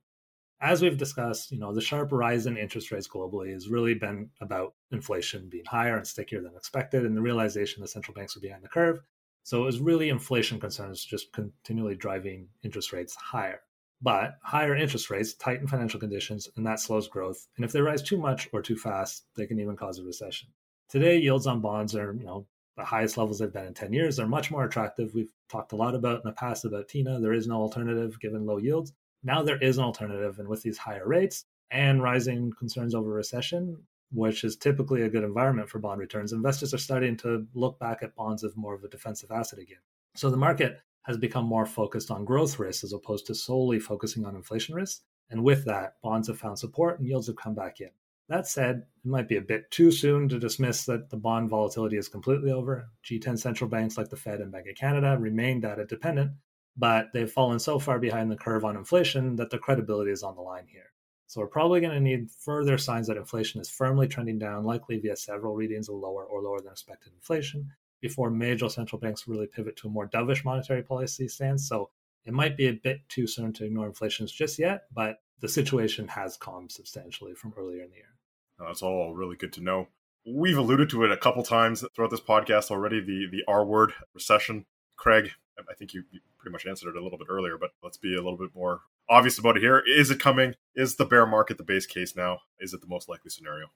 As 0.60 0.82
we've 0.82 0.98
discussed, 0.98 1.52
you 1.52 1.60
know, 1.60 1.72
the 1.72 1.80
sharp 1.80 2.12
rise 2.12 2.48
in 2.48 2.58
interest 2.58 2.92
rates 2.92 3.08
globally 3.08 3.54
has 3.54 3.70
really 3.70 3.94
been 3.94 4.32
about 4.42 4.74
inflation 4.92 5.48
being 5.48 5.66
higher 5.66 5.96
and 5.96 6.08
stickier 6.08 6.42
than 6.42 6.56
expected, 6.56 7.06
and 7.06 7.16
the 7.16 7.22
realization 7.22 7.82
that 7.82 7.90
central 7.90 8.16
banks 8.16 8.36
are 8.36 8.40
behind 8.40 8.64
the 8.64 8.68
curve. 8.68 9.00
So 9.44 9.62
it 9.62 9.66
was 9.66 9.80
really 9.80 10.10
inflation 10.10 10.60
concerns 10.60 11.06
just 11.06 11.32
continually 11.32 11.96
driving 11.96 12.48
interest 12.64 12.94
rates 12.94 13.14
higher. 13.14 13.60
But 14.02 14.40
higher 14.42 14.76
interest 14.76 15.12
rates 15.12 15.36
tighten 15.36 15.68
financial 15.68 16.00
conditions 16.00 16.50
and 16.56 16.66
that 16.66 16.80
slows 16.80 17.08
growth. 17.08 17.46
And 17.58 17.64
if 17.64 17.72
they 17.72 17.82
rise 17.82 18.02
too 18.02 18.18
much 18.18 18.50
or 18.54 18.64
too 18.64 18.76
fast, 18.76 19.26
they 19.36 19.46
can 19.46 19.60
even 19.60 19.76
cause 19.76 20.00
a 20.00 20.04
recession. 20.04 20.50
Today, 20.90 21.20
yields 21.20 21.46
on 21.46 21.62
bonds 21.62 21.96
are, 21.96 22.14
you 22.14 22.26
know, 22.26 22.48
the 22.76 22.84
highest 22.84 23.18
levels 23.18 23.40
they've 23.40 23.54
been 23.54 23.68
in 23.68 23.74
10 23.74 23.94
years. 23.94 24.18
They're 24.18 24.28
much 24.28 24.52
more 24.52 24.66
attractive. 24.66 25.14
We've 25.14 25.32
talked 25.50 25.74
a 25.74 25.76
lot 25.76 25.96
about 25.96 26.18
in 26.18 26.22
the 26.26 26.32
past 26.32 26.66
about 26.66 26.88
TINA. 26.88 27.20
There 27.20 27.34
is 27.34 27.48
no 27.48 27.62
alternative 27.62 28.20
given 28.20 28.46
low 28.46 28.58
yields. 28.58 28.94
Now 29.24 29.44
there 29.44 29.62
is 29.62 29.78
an 29.78 29.84
alternative. 29.84 30.40
And 30.40 30.48
with 30.48 30.64
these 30.64 30.78
higher 30.78 31.08
rates 31.08 31.46
and 31.72 32.02
rising 32.02 32.52
concerns 32.58 32.96
over 32.96 33.10
recession, 33.10 33.78
which 34.12 34.44
is 34.44 34.56
typically 34.56 35.04
a 35.04 35.10
good 35.10 35.24
environment 35.24 35.70
for 35.70 35.80
bond 35.80 36.00
returns, 36.00 36.34
investors 36.34 36.74
are 36.74 36.80
starting 36.80 37.18
to 37.18 37.48
look 37.54 37.80
back 37.80 38.02
at 38.02 38.16
bonds 38.16 38.44
as 38.44 38.56
more 38.56 38.74
of 38.74 38.84
a 38.84 38.90
defensive 38.90 39.32
asset 39.32 39.60
again. 39.60 39.80
So 40.16 40.30
the 40.30 40.38
market 40.38 40.80
has 41.04 41.18
become 41.18 41.46
more 41.46 41.66
focused 41.66 42.12
on 42.12 42.26
growth 42.26 42.60
risks 42.60 42.84
as 42.84 42.94
opposed 42.94 43.28
to 43.28 43.36
solely 43.36 43.80
focusing 43.80 44.26
on 44.26 44.36
inflation 44.36 44.76
risks. 44.76 45.02
And 45.30 45.44
with 45.44 45.66
that, 45.66 45.96
bonds 46.02 46.28
have 46.28 46.38
found 46.38 46.60
support 46.60 47.00
and 47.00 47.08
yields 47.08 47.28
have 47.28 47.36
come 47.36 47.56
back 47.56 47.82
in. 47.82 47.90
That 48.30 48.48
said, 48.48 48.86
it 49.04 49.08
might 49.08 49.28
be 49.28 49.36
a 49.36 49.42
bit 49.42 49.70
too 49.70 49.92
soon 49.92 50.30
to 50.30 50.40
dismiss 50.40 50.86
that 50.86 51.10
the 51.10 51.18
bond 51.18 51.50
volatility 51.50 51.98
is 51.98 52.08
completely 52.08 52.52
over. 52.52 52.90
G10 53.04 53.38
central 53.38 53.70
banks 53.70 53.98
like 53.98 54.10
the 54.10 54.16
Fed 54.16 54.40
and 54.40 54.52
Bank 54.52 54.68
of 54.68 54.76
Canada 54.76 55.18
remain 55.20 55.60
data 55.60 55.86
dependent, 55.86 56.32
but 56.78 57.08
they've 57.14 57.30
fallen 57.30 57.60
so 57.60 57.80
far 57.80 58.00
behind 58.00 58.32
the 58.32 58.38
curve 58.38 58.64
on 58.64 58.78
inflation 58.78 59.36
that 59.36 59.50
their 59.50 59.60
credibility 59.60 60.12
is 60.12 60.24
on 60.24 60.36
the 60.36 60.42
line 60.42 60.68
here. 60.68 60.92
So 61.28 61.42
we're 61.42 61.48
probably 61.48 61.82
going 61.82 61.94
to 61.94 62.00
need 62.00 62.30
further 62.32 62.78
signs 62.78 63.08
that 63.08 63.18
inflation 63.18 63.60
is 63.60 63.70
firmly 63.70 64.08
trending 64.08 64.40
down, 64.40 64.64
likely 64.64 65.00
via 65.00 65.16
several 65.16 65.56
readings 65.56 65.90
of 65.90 65.96
lower 65.96 66.24
or 66.24 66.42
lower 66.42 66.62
than 66.62 66.72
expected 66.72 67.12
inflation, 67.14 67.72
before 68.02 68.30
major 68.30 68.70
central 68.70 69.00
banks 69.00 69.28
really 69.28 69.48
pivot 69.48 69.76
to 69.78 69.88
a 69.88 69.92
more 69.92 70.08
dovish 70.08 70.46
monetary 70.46 70.84
policy 70.84 71.28
stance. 71.28 71.68
So 71.68 71.90
it 72.26 72.34
might 72.34 72.58
be 72.58 72.68
a 72.68 72.74
bit 72.74 73.02
too 73.10 73.28
soon 73.28 73.54
to 73.54 73.66
ignore 73.66 73.86
inflation 73.86 74.28
just 74.28 74.58
yet, 74.58 74.84
but 74.94 75.18
the 75.40 75.48
situation 75.48 76.08
has 76.08 76.38
calmed 76.38 76.72
substantially 76.72 77.34
from 77.34 77.54
earlier 77.58 77.84
in 77.84 77.90
the 77.90 77.98
year. 77.98 78.16
That's 78.60 78.82
all 78.82 79.14
really 79.14 79.36
good 79.36 79.54
to 79.54 79.62
know. 79.62 79.88
We've 80.26 80.58
alluded 80.58 80.90
to 80.92 81.04
it 81.04 81.12
a 81.12 81.18
couple 81.18 81.44
times 81.44 81.84
throughout 81.94 82.12
this 82.12 82.22
podcast 82.22 82.72
already. 82.72 83.02
The 83.02 83.28
the 83.30 83.44
R 83.48 83.66
word 83.66 83.94
recession. 84.14 84.66
Craig, 84.96 85.32
I 85.60 85.74
think 85.74 85.94
you, 85.94 86.04
you 86.12 86.22
pretty 86.40 86.54
much 86.54 86.66
answered 86.66 86.90
it 86.90 87.00
a 87.00 87.04
little 87.04 87.18
bit 87.18 87.28
earlier, 87.30 87.58
but 87.58 87.72
let's 87.84 87.98
be 87.98 88.14
a 88.14 88.22
little 88.22 88.38
bit 88.38 88.52
more 88.56 88.82
obvious 89.10 89.38
about 89.38 89.58
it 89.58 89.62
here. 89.62 89.84
Is 89.86 90.12
it 90.12 90.20
coming? 90.20 90.56
Is 90.76 90.96
the 90.96 91.06
bear 91.06 91.26
market 91.26 91.58
the 91.58 91.64
base 91.64 91.86
case 91.86 92.16
now? 92.16 92.40
Is 92.60 92.74
it 92.74 92.80
the 92.80 92.88
most 92.88 93.10
likely 93.10 93.30
scenario? 93.30 93.68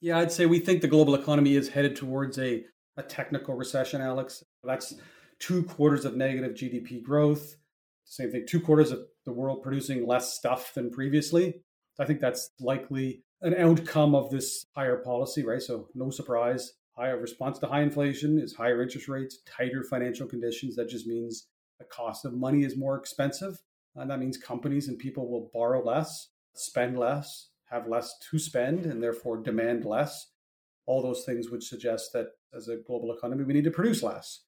Yeah, 0.00 0.18
I'd 0.18 0.32
say 0.32 0.46
we 0.46 0.60
think 0.60 0.80
the 0.80 0.88
global 0.88 1.14
economy 1.14 1.56
is 1.56 1.68
headed 1.68 1.94
towards 1.94 2.38
a 2.38 2.64
a 2.96 3.02
technical 3.02 3.54
recession, 3.54 4.00
Alex. 4.00 4.44
That's 4.64 4.94
two 5.38 5.62
quarters 5.64 6.04
of 6.04 6.16
negative 6.16 6.52
GDP 6.52 7.02
growth. 7.02 7.56
Same 8.12 8.30
thing, 8.30 8.44
two 8.46 8.60
quarters 8.60 8.92
of 8.92 9.06
the 9.24 9.32
world 9.32 9.62
producing 9.62 10.06
less 10.06 10.34
stuff 10.34 10.74
than 10.74 10.90
previously. 10.90 11.62
I 11.98 12.04
think 12.04 12.20
that's 12.20 12.50
likely 12.60 13.22
an 13.40 13.54
outcome 13.54 14.14
of 14.14 14.28
this 14.28 14.66
higher 14.76 14.98
policy, 14.98 15.42
right? 15.42 15.62
So, 15.62 15.88
no 15.94 16.10
surprise. 16.10 16.74
Higher 16.94 17.18
response 17.18 17.58
to 17.60 17.68
high 17.68 17.80
inflation 17.80 18.38
is 18.38 18.54
higher 18.54 18.82
interest 18.82 19.08
rates, 19.08 19.38
tighter 19.46 19.82
financial 19.82 20.26
conditions. 20.26 20.76
That 20.76 20.90
just 20.90 21.06
means 21.06 21.46
the 21.78 21.86
cost 21.86 22.26
of 22.26 22.34
money 22.34 22.64
is 22.64 22.76
more 22.76 22.98
expensive. 22.98 23.62
And 23.96 24.10
that 24.10 24.18
means 24.18 24.36
companies 24.36 24.88
and 24.88 24.98
people 24.98 25.30
will 25.30 25.50
borrow 25.54 25.82
less, 25.82 26.28
spend 26.52 26.98
less, 26.98 27.48
have 27.70 27.88
less 27.88 28.14
to 28.30 28.38
spend, 28.38 28.84
and 28.84 29.02
therefore 29.02 29.38
demand 29.38 29.86
less 29.86 30.32
all 30.84 31.00
those 31.00 31.24
things 31.24 31.48
would 31.48 31.62
suggest 31.62 32.12
that 32.12 32.26
as 32.54 32.68
a 32.68 32.76
global 32.76 33.14
economy, 33.16 33.44
we 33.44 33.54
need 33.54 33.64
to 33.64 33.70
produce 33.70 34.02
less. 34.02 34.40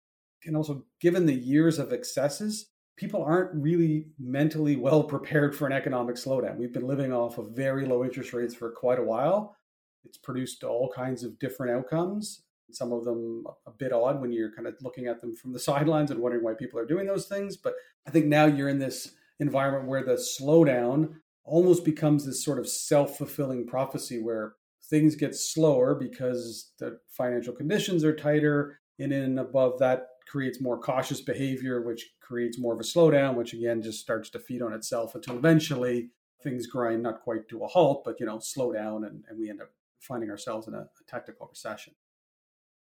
And 0.44 0.54
also, 0.54 0.84
given 1.00 1.24
the 1.24 1.32
years 1.32 1.78
of 1.78 1.94
excesses, 1.94 2.72
people 2.96 3.22
aren't 3.22 3.54
really 3.54 4.06
mentally 4.18 4.76
well 4.76 5.02
prepared 5.04 5.54
for 5.54 5.66
an 5.66 5.72
economic 5.72 6.16
slowdown. 6.16 6.56
We've 6.56 6.72
been 6.72 6.86
living 6.86 7.12
off 7.12 7.38
of 7.38 7.50
very 7.50 7.86
low 7.86 8.04
interest 8.04 8.32
rates 8.32 8.54
for 8.54 8.70
quite 8.70 8.98
a 8.98 9.04
while. 9.04 9.56
It's 10.04 10.18
produced 10.18 10.64
all 10.64 10.92
kinds 10.94 11.24
of 11.24 11.38
different 11.38 11.72
outcomes, 11.72 12.42
some 12.70 12.92
of 12.92 13.04
them 13.04 13.44
a 13.66 13.70
bit 13.70 13.92
odd 13.92 14.20
when 14.20 14.32
you're 14.32 14.52
kind 14.52 14.66
of 14.66 14.74
looking 14.80 15.06
at 15.06 15.20
them 15.20 15.34
from 15.34 15.52
the 15.52 15.58
sidelines 15.70 16.10
and 16.10 16.20
wondering 16.20 16.44
why 16.44 16.54
people 16.54 16.78
are 16.78 16.86
doing 16.86 17.06
those 17.06 17.26
things. 17.26 17.56
But 17.56 17.74
I 18.06 18.10
think 18.10 18.26
now 18.26 18.46
you're 18.46 18.68
in 18.68 18.78
this 18.78 19.14
environment 19.40 19.88
where 19.88 20.04
the 20.04 20.14
slowdown 20.14 21.14
almost 21.44 21.84
becomes 21.84 22.24
this 22.24 22.44
sort 22.44 22.58
of 22.58 22.68
self 22.68 23.18
fulfilling 23.18 23.66
prophecy 23.66 24.20
where 24.22 24.54
things 24.88 25.16
get 25.16 25.34
slower 25.34 25.94
because 25.94 26.72
the 26.78 26.98
financial 27.08 27.54
conditions 27.54 28.04
are 28.04 28.14
tighter. 28.14 28.78
And 28.98 29.12
in 29.12 29.38
above 29.38 29.80
that 29.80 30.06
creates 30.26 30.60
more 30.60 30.78
cautious 30.78 31.20
behavior, 31.20 31.82
which 31.82 32.10
creates 32.20 32.58
more 32.58 32.74
of 32.74 32.80
a 32.80 32.82
slowdown, 32.82 33.34
which 33.34 33.52
again 33.52 33.82
just 33.82 34.00
starts 34.00 34.30
to 34.30 34.38
feed 34.38 34.62
on 34.62 34.72
itself 34.72 35.14
until 35.14 35.36
eventually 35.36 36.10
things 36.42 36.66
grind 36.66 37.02
not 37.02 37.22
quite 37.22 37.48
to 37.48 37.64
a 37.64 37.66
halt, 37.66 38.02
but 38.04 38.20
you 38.20 38.26
know, 38.26 38.38
slow 38.38 38.72
down 38.72 39.04
and, 39.04 39.24
and 39.28 39.38
we 39.38 39.50
end 39.50 39.60
up 39.60 39.70
finding 40.00 40.30
ourselves 40.30 40.68
in 40.68 40.74
a, 40.74 40.86
a 41.12 41.46
recession. 41.48 41.94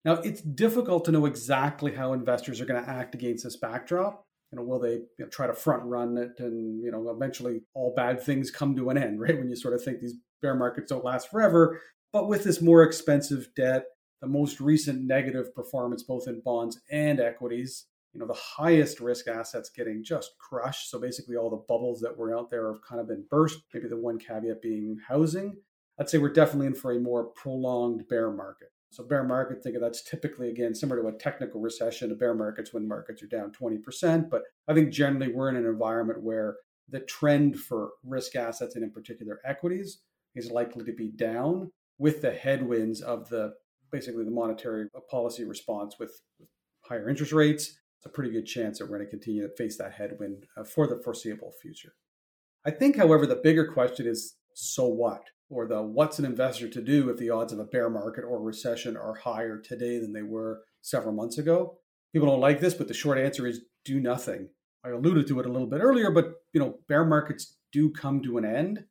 Now, 0.06 0.13
it's 0.13 0.41
difficult 0.41 1.04
to 1.06 1.12
know 1.12 1.26
exactly 1.26 1.93
how 1.93 2.13
investors 2.13 2.62
are 2.62 2.65
going 2.65 2.82
to 2.82 2.89
act 2.89 3.15
against 3.15 3.43
this 3.43 3.58
backdrop. 3.58 4.26
You 4.52 4.58
know, 4.58 4.63
will 4.63 4.80
they 4.80 4.93
you 4.93 5.08
know, 5.19 5.28
try 5.28 5.47
to 5.47 5.54
front 5.54 5.84
run 5.84 6.17
it 6.17 6.39
and, 6.39 6.82
you 6.82 6.91
know, 6.91 7.10
eventually 7.10 7.63
all 7.73 7.93
bad 7.93 8.21
things 8.21 8.50
come 8.50 8.76
to 8.78 8.89
an 8.89 8.97
end, 8.97 9.19
right? 9.21 9.38
When 9.38 9.50
you 9.50 9.56
sort 9.56 9.73
of 9.73 9.84
think 9.84 10.00
these 10.00 10.13
bear 10.41 10.56
markets 10.56 10.91
don't 10.91 11.04
last 11.04 11.30
forever. 11.30 11.82
But 12.13 12.30
with 12.30 12.45
this 12.45 12.62
more 12.62 12.84
expensive 12.84 13.50
debt, 13.56 13.84
the 14.22 14.28
most 14.28 14.60
recent 14.60 15.04
negative 15.04 15.54
performance, 15.54 16.04
both 16.04 16.28
in 16.28 16.42
bonds 16.42 16.80
and 16.92 17.20
equities, 17.20 17.86
you 18.14 18.20
know, 18.20 18.28
the 18.28 18.34
highest 18.34 19.00
risk 19.00 19.28
assets 19.28 19.70
getting 19.70 20.04
just 20.04 20.32
crushed. 20.40 20.90
So 20.90 21.00
basically, 21.00 21.36
all 21.36 21.50
the 21.50 21.64
bubbles 21.68 22.02
that 22.02 22.18
were 22.18 22.36
out 22.36 22.50
there 22.50 22.72
have 22.72 22.82
kind 22.82 23.00
of 23.00 23.08
been 23.08 23.26
burst. 23.30 23.60
Maybe 23.74 23.88
the 23.88 23.98
one 23.98 24.18
caveat 24.18 24.62
being 24.62 24.98
housing. 25.08 25.58
I'd 26.00 26.10
say 26.10 26.18
we're 26.18 26.34
definitely 26.34 26.68
in 26.68 26.76
for 26.76 26.92
a 26.92 27.00
more 27.00 27.26
prolonged 27.26 28.08
bear 28.08 28.32
market. 28.32 28.70
So 28.90 29.04
bear 29.04 29.24
market, 29.24 29.62
think 29.62 29.76
of 29.76 29.82
that's 29.82 30.02
typically 30.02 30.50
again 30.50 30.74
similar 30.74 31.02
to 31.02 31.10
a 31.10 31.20
technical 31.20 31.60
recession. 31.60 32.12
A 32.12 32.16
bear 32.16 32.34
market's 32.34 32.74
when 32.74 32.88
markets 32.88 33.22
are 33.22 33.28
down 33.28 33.52
20%. 33.52 34.30
But 34.30 34.44
I 34.68 34.74
think 34.74 34.92
generally 34.92 35.32
we're 35.32 35.50
in 35.50 35.56
an 35.56 35.66
environment 35.66 36.24
where 36.24 36.56
the 36.90 37.02
trend 37.02 37.60
for 37.60 37.92
risk 38.04 38.36
assets 38.36 38.76
and 38.76 38.84
in 38.84 38.92
particular 38.92 39.42
equities 39.46 40.00
is 40.36 40.52
likely 40.52 40.86
to 40.86 40.94
be 40.94 41.10
down 41.10 41.72
with 41.98 42.22
the 42.22 42.32
headwinds 42.32 43.02
of 43.02 43.28
the 43.30 43.54
basically 43.91 44.23
the 44.23 44.32
monetary 44.32 44.88
policy 45.10 45.43
response 45.43 45.95
with, 46.00 46.21
with 46.39 46.50
higher 46.82 47.10
interest 47.10 47.32
rates. 47.32 47.80
It's 47.97 48.06
a 48.06 48.10
pretty 48.10 48.32
good 48.32 48.45
chance 48.45 48.80
that 48.80 48.86
we're 48.86 48.97
going 48.97 49.08
to 49.08 49.10
continue 49.10 49.41
to 49.41 49.56
face 49.56 49.78
that 49.78 49.93
headwind 49.93 50.45
uh, 50.56 50.63
for 50.63 50.88
the 50.88 51.02
foreseeable 51.04 51.54
future. 51.62 51.93
I 52.65 52.71
think, 52.71 52.97
however, 52.97 53.26
the 53.26 53.36
bigger 53.36 53.65
question 53.65 54.08
is 54.08 54.36
so 54.54 54.88
what? 54.88 55.23
Or 55.50 55.67
the 55.67 55.82
what's 55.82 56.19
an 56.19 56.26
investor 56.26 56.67
to 56.67 56.82
do 56.82 57.10
if 57.10 57.17
the 57.17 57.30
odds 57.30 57.54
of 57.54 57.60
a 57.60 57.63
bear 57.63 57.89
market 57.89 58.23
or 58.23 58.41
recession 58.41 58.97
are 58.97 59.13
higher 59.13 59.58
today 59.58 60.00
than 60.00 60.12
they 60.12 60.23
were 60.23 60.62
several 60.82 61.13
months 61.13 61.38
ago? 61.38 61.78
People 62.13 62.28
don't 62.28 62.41
like 62.41 62.60
this, 62.60 62.73
but 62.73 62.88
the 62.88 62.93
short 62.93 63.17
answer 63.17 63.47
is 63.47 63.62
do 63.86 64.00
nothing. 64.00 64.50
I 64.84 64.89
alluded 64.89 65.28
to 65.28 65.39
it 65.39 65.45
a 65.45 65.52
little 65.52 65.67
bit 65.67 65.82
earlier, 65.82 66.12
but 66.12 66.34
you 66.54 66.60
know, 66.60 66.80
bear 66.88 67.06
markets 67.06 67.58
do 67.71 67.89
come 67.89 68.21
to 68.23 68.38
an 68.38 68.45
end. 68.45 68.86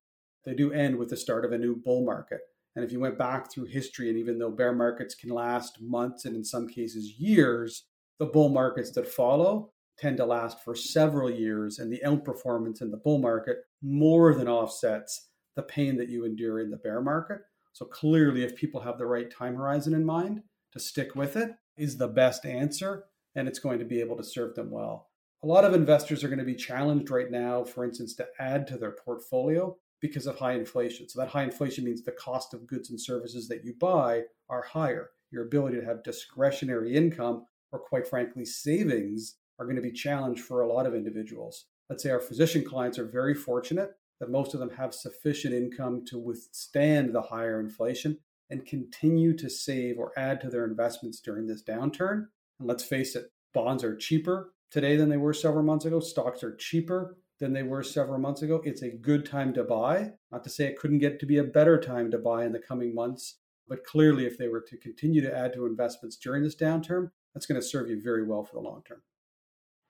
They 0.44 0.54
do 0.54 0.72
end 0.72 0.96
with 0.96 1.10
the 1.10 1.16
start 1.16 1.44
of 1.44 1.52
a 1.52 1.58
new 1.58 1.76
bull 1.76 2.04
market. 2.04 2.40
And 2.76 2.84
if 2.84 2.92
you 2.92 3.00
went 3.00 3.18
back 3.18 3.50
through 3.50 3.64
history, 3.64 4.10
and 4.10 4.18
even 4.18 4.38
though 4.38 4.50
bear 4.50 4.72
markets 4.74 5.14
can 5.14 5.30
last 5.30 5.80
months 5.80 6.26
and 6.26 6.36
in 6.36 6.44
some 6.44 6.68
cases 6.68 7.18
years, 7.18 7.86
the 8.18 8.26
bull 8.26 8.50
markets 8.50 8.90
that 8.92 9.08
follow 9.08 9.72
tend 9.98 10.18
to 10.18 10.26
last 10.26 10.62
for 10.62 10.74
several 10.74 11.30
years. 11.30 11.78
And 11.78 11.90
the 11.90 12.02
outperformance 12.04 12.82
in 12.82 12.90
the 12.90 12.98
bull 12.98 13.18
market 13.18 13.64
more 13.82 14.34
than 14.34 14.46
offsets 14.46 15.28
the 15.56 15.62
pain 15.62 15.96
that 15.96 16.10
you 16.10 16.26
endure 16.26 16.60
in 16.60 16.70
the 16.70 16.76
bear 16.76 17.00
market. 17.00 17.40
So 17.72 17.86
clearly, 17.86 18.44
if 18.44 18.56
people 18.56 18.80
have 18.80 18.98
the 18.98 19.06
right 19.06 19.30
time 19.30 19.56
horizon 19.56 19.94
in 19.94 20.04
mind, 20.04 20.42
to 20.72 20.80
stick 20.80 21.14
with 21.14 21.36
it 21.36 21.52
is 21.78 21.96
the 21.96 22.08
best 22.08 22.44
answer, 22.44 23.04
and 23.34 23.48
it's 23.48 23.58
going 23.58 23.78
to 23.78 23.84
be 23.84 24.00
able 24.00 24.16
to 24.16 24.24
serve 24.24 24.54
them 24.54 24.70
well. 24.70 25.08
A 25.42 25.46
lot 25.46 25.64
of 25.64 25.74
investors 25.74 26.22
are 26.22 26.28
going 26.28 26.38
to 26.38 26.44
be 26.44 26.54
challenged 26.54 27.10
right 27.10 27.30
now, 27.30 27.64
for 27.64 27.84
instance, 27.84 28.14
to 28.16 28.26
add 28.38 28.66
to 28.66 28.76
their 28.76 28.92
portfolio 28.92 29.76
because 30.00 30.26
of 30.26 30.38
high 30.38 30.54
inflation. 30.54 31.08
So 31.08 31.20
that 31.20 31.28
high 31.28 31.44
inflation 31.44 31.84
means 31.84 32.02
the 32.02 32.12
cost 32.12 32.54
of 32.54 32.66
goods 32.66 32.90
and 32.90 33.00
services 33.00 33.48
that 33.48 33.64
you 33.64 33.74
buy 33.78 34.22
are 34.48 34.62
higher. 34.62 35.10
Your 35.30 35.44
ability 35.44 35.80
to 35.80 35.84
have 35.84 36.02
discretionary 36.02 36.94
income 36.94 37.46
or 37.72 37.78
quite 37.78 38.06
frankly 38.06 38.44
savings 38.44 39.36
are 39.58 39.64
going 39.64 39.76
to 39.76 39.82
be 39.82 39.92
challenged 39.92 40.42
for 40.42 40.60
a 40.60 40.72
lot 40.72 40.86
of 40.86 40.94
individuals. 40.94 41.66
Let's 41.88 42.02
say 42.02 42.10
our 42.10 42.20
physician 42.20 42.64
clients 42.64 42.98
are 42.98 43.06
very 43.06 43.34
fortunate 43.34 43.92
that 44.20 44.30
most 44.30 44.54
of 44.54 44.60
them 44.60 44.70
have 44.70 44.94
sufficient 44.94 45.54
income 45.54 46.04
to 46.06 46.18
withstand 46.18 47.14
the 47.14 47.22
higher 47.22 47.60
inflation 47.60 48.18
and 48.50 48.66
continue 48.66 49.36
to 49.36 49.50
save 49.50 49.98
or 49.98 50.12
add 50.16 50.40
to 50.40 50.48
their 50.48 50.64
investments 50.64 51.20
during 51.20 51.46
this 51.46 51.62
downturn. 51.62 52.26
And 52.58 52.68
let's 52.68 52.84
face 52.84 53.16
it, 53.16 53.26
bonds 53.52 53.84
are 53.84 53.96
cheaper 53.96 54.52
today 54.70 54.96
than 54.96 55.08
they 55.08 55.16
were 55.16 55.34
several 55.34 55.64
months 55.64 55.84
ago. 55.84 56.00
Stocks 56.00 56.42
are 56.42 56.54
cheaper 56.54 57.16
than 57.38 57.52
they 57.52 57.62
were 57.62 57.82
several 57.82 58.18
months 58.18 58.42
ago. 58.42 58.62
It's 58.64 58.82
a 58.82 58.90
good 58.90 59.26
time 59.26 59.52
to 59.54 59.64
buy. 59.64 60.12
Not 60.32 60.44
to 60.44 60.50
say 60.50 60.66
it 60.66 60.78
couldn't 60.78 60.98
get 60.98 61.20
to 61.20 61.26
be 61.26 61.38
a 61.38 61.44
better 61.44 61.80
time 61.80 62.10
to 62.10 62.18
buy 62.18 62.44
in 62.44 62.52
the 62.52 62.58
coming 62.58 62.94
months, 62.94 63.38
but 63.68 63.84
clearly, 63.84 64.26
if 64.26 64.38
they 64.38 64.48
were 64.48 64.64
to 64.68 64.76
continue 64.76 65.20
to 65.22 65.36
add 65.36 65.52
to 65.54 65.66
investments 65.66 66.16
during 66.16 66.42
this 66.42 66.56
downturn, 66.56 67.10
that's 67.34 67.46
going 67.46 67.60
to 67.60 67.66
serve 67.66 67.90
you 67.90 68.00
very 68.02 68.24
well 68.24 68.44
for 68.44 68.54
the 68.54 68.60
long 68.60 68.82
term. 68.86 69.02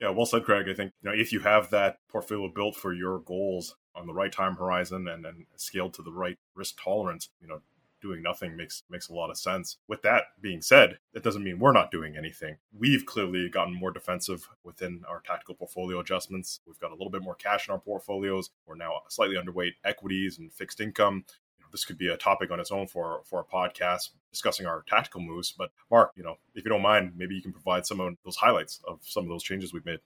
Yeah, 0.01 0.11
well 0.11 0.27
said, 0.27 0.45
Craig. 0.45 0.67
I 0.69 0.75
think 0.75 0.93
you 1.03 1.11
know 1.11 1.17
if 1.17 1.33
you 1.33 1.41
have 1.41 1.71
that 1.71 1.99
portfolio 2.11 2.51
built 2.55 2.77
for 2.77 2.93
your 2.93 3.21
goals 3.21 3.77
on 3.95 4.07
the 4.07 4.13
right 4.13 4.33
time 4.33 4.57
horizon 4.57 5.09
and 5.09 5.25
then 5.25 5.47
scaled 5.57 5.95
to 5.95 6.03
the 6.03 6.13
right 6.13 6.37
risk 6.55 6.77
tolerance, 6.83 7.31
you 7.41 7.49
know, 7.49 7.61
doing 8.07 8.23
nothing 8.23 8.57
makes 8.57 8.83
makes 8.89 9.09
a 9.09 9.15
lot 9.15 9.31
of 9.31 9.39
sense. 9.39 9.79
With 9.89 10.03
that 10.03 10.25
being 10.41 10.63
said, 10.63 10.99
it 11.15 11.23
doesn't 11.23 11.43
mean 11.43 11.59
we're 11.59 11.73
not 11.73 11.91
doing 11.91 12.17
anything. 12.17 12.57
We've 12.73 13.05
clearly 13.05 13.49
gotten 13.49 13.75
more 13.75 13.91
defensive 13.91 14.49
within 14.65 15.03
our 15.09 15.21
tactical 15.21 15.55
portfolio 15.55 16.01
adjustments. 16.01 16.61
We've 16.67 16.79
got 16.79 16.91
a 16.91 16.95
little 16.95 17.11
bit 17.11 17.23
more 17.23 17.35
cash 17.35 17.69
in 17.69 17.73
our 17.73 17.81
portfolios. 17.81 18.51
We're 18.67 18.77
now 18.77 19.01
slightly 19.09 19.37
underweight 19.37 19.73
equities 19.85 20.39
and 20.39 20.53
fixed 20.53 20.81
income. 20.81 21.25
This 21.73 21.85
could 21.85 21.99
be 21.99 22.09
a 22.09 22.17
topic 22.17 22.51
on 22.51 22.61
its 22.61 22.71
own 22.71 22.87
for 22.87 23.23
for 23.25 23.41
a 23.41 23.45
podcast 23.45 24.11
discussing 24.31 24.67
our 24.67 24.85
tactical 24.89 25.21
moves. 25.21 25.53
But 25.53 25.71
Mark, 25.91 26.13
you 26.17 26.23
know, 26.23 26.37
if 26.55 26.65
you 26.65 26.71
don't 26.71 26.83
mind, 26.83 27.13
maybe 27.17 27.35
you 27.35 27.43
can 27.43 27.53
provide 27.53 27.87
some 27.87 28.01
of 28.01 28.15
those 28.25 28.37
highlights 28.37 28.81
of 28.87 29.01
some 29.03 29.25
of 29.25 29.29
those 29.29 29.43
changes 29.43 29.73
we've 29.73 29.85
made. 29.85 30.01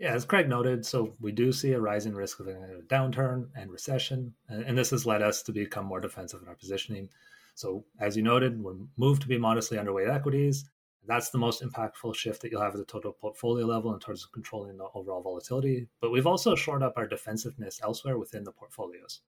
Yeah, 0.00 0.14
as 0.14 0.24
Craig 0.24 0.48
noted, 0.48 0.86
so 0.86 1.14
we 1.20 1.30
do 1.30 1.52
see 1.52 1.72
a 1.72 1.80
rising 1.80 2.14
risk 2.14 2.40
of 2.40 2.48
a 2.48 2.80
downturn 2.86 3.48
and 3.54 3.70
recession, 3.70 4.32
and 4.48 4.76
this 4.76 4.88
has 4.90 5.04
led 5.04 5.20
us 5.20 5.42
to 5.42 5.52
become 5.52 5.84
more 5.84 6.00
defensive 6.00 6.40
in 6.40 6.48
our 6.48 6.54
positioning. 6.54 7.10
So, 7.60 7.84
as 8.00 8.16
you 8.16 8.22
noted, 8.22 8.62
we're 8.62 8.76
moved 8.96 9.20
to 9.22 9.28
be 9.28 9.36
modestly 9.36 9.76
underweight 9.76 10.10
equities. 10.10 10.70
That's 11.06 11.28
the 11.28 11.36
most 11.36 11.62
impactful 11.62 12.14
shift 12.14 12.40
that 12.40 12.50
you'll 12.50 12.62
have 12.62 12.72
at 12.74 12.78
the 12.78 12.86
total 12.86 13.12
portfolio 13.12 13.66
level 13.66 13.92
in 13.92 14.00
terms 14.00 14.24
of 14.24 14.32
controlling 14.32 14.78
the 14.78 14.88
overall 14.94 15.22
volatility. 15.22 15.86
But 16.00 16.10
we've 16.10 16.26
also 16.26 16.54
shored 16.54 16.82
up 16.82 16.94
our 16.96 17.06
defensiveness 17.06 17.78
elsewhere 17.82 18.16
within 18.16 18.44
the 18.44 18.52
portfolios. 18.52 19.20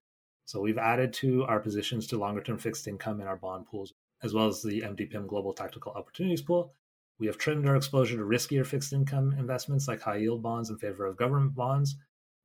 So 0.46 0.62
we've 0.62 0.78
added 0.78 1.12
to 1.14 1.44
our 1.44 1.60
positions 1.60 2.06
to 2.06 2.16
longer 2.16 2.40
term 2.40 2.56
fixed 2.56 2.88
income 2.88 3.20
in 3.20 3.26
our 3.26 3.36
bond 3.36 3.66
pools, 3.66 3.92
as 4.22 4.32
well 4.32 4.48
as 4.48 4.62
the 4.62 4.80
MDPIM 4.80 5.26
Global 5.26 5.52
Tactical 5.52 5.92
Opportunities 5.92 6.42
Pool, 6.42 6.72
we 7.18 7.26
have 7.26 7.38
trimmed 7.38 7.68
our 7.68 7.76
exposure 7.76 8.16
to 8.16 8.24
riskier 8.24 8.66
fixed 8.66 8.92
income 8.92 9.34
investments 9.38 9.86
like 9.86 10.00
high 10.00 10.16
yield 10.16 10.42
bonds 10.42 10.70
in 10.70 10.78
favor 10.78 11.06
of 11.06 11.16
government 11.16 11.54
bonds. 11.54 11.96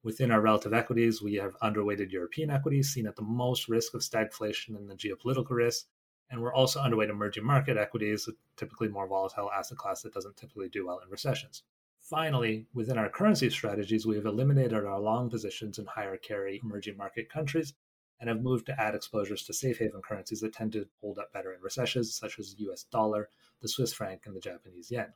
Within 0.07 0.31
our 0.31 0.39
relative 0.39 0.73
equities, 0.73 1.21
we 1.21 1.33
have 1.33 1.57
underweighted 1.61 2.13
European 2.13 2.49
equities, 2.49 2.93
seen 2.93 3.07
at 3.07 3.17
the 3.17 3.21
most 3.21 3.67
risk 3.67 3.93
of 3.93 3.99
stagflation 3.99 4.77
and 4.77 4.89
the 4.89 4.95
geopolitical 4.95 5.49
risk. 5.49 5.87
And 6.31 6.41
we're 6.41 6.53
also 6.53 6.79
underweight 6.79 7.09
emerging 7.09 7.43
market 7.43 7.75
equities, 7.75 8.25
a 8.25 8.31
typically 8.55 8.87
more 8.87 9.05
volatile 9.05 9.51
asset 9.51 9.77
class 9.77 10.03
that 10.03 10.13
doesn't 10.13 10.37
typically 10.37 10.69
do 10.69 10.87
well 10.87 11.01
in 11.03 11.09
recessions. 11.09 11.63
Finally, 11.99 12.67
within 12.73 12.97
our 12.97 13.09
currency 13.09 13.49
strategies, 13.49 14.05
we 14.05 14.15
have 14.15 14.25
eliminated 14.25 14.85
our 14.85 14.97
long 14.97 15.29
positions 15.29 15.77
in 15.77 15.85
higher 15.85 16.15
carry 16.15 16.61
emerging 16.63 16.95
market 16.95 17.29
countries 17.29 17.73
and 18.21 18.29
have 18.29 18.41
moved 18.41 18.65
to 18.67 18.81
add 18.81 18.95
exposures 18.95 19.43
to 19.43 19.53
safe 19.53 19.79
haven 19.79 20.01
currencies 20.01 20.39
that 20.39 20.53
tend 20.53 20.71
to 20.71 20.87
hold 21.01 21.19
up 21.19 21.33
better 21.33 21.51
in 21.51 21.59
recessions, 21.59 22.15
such 22.15 22.39
as 22.39 22.55
the 22.55 22.63
US 22.71 22.83
dollar, 22.83 23.27
the 23.61 23.67
Swiss 23.67 23.91
franc, 23.91 24.21
and 24.25 24.33
the 24.33 24.39
Japanese 24.39 24.89
yen. 24.89 25.11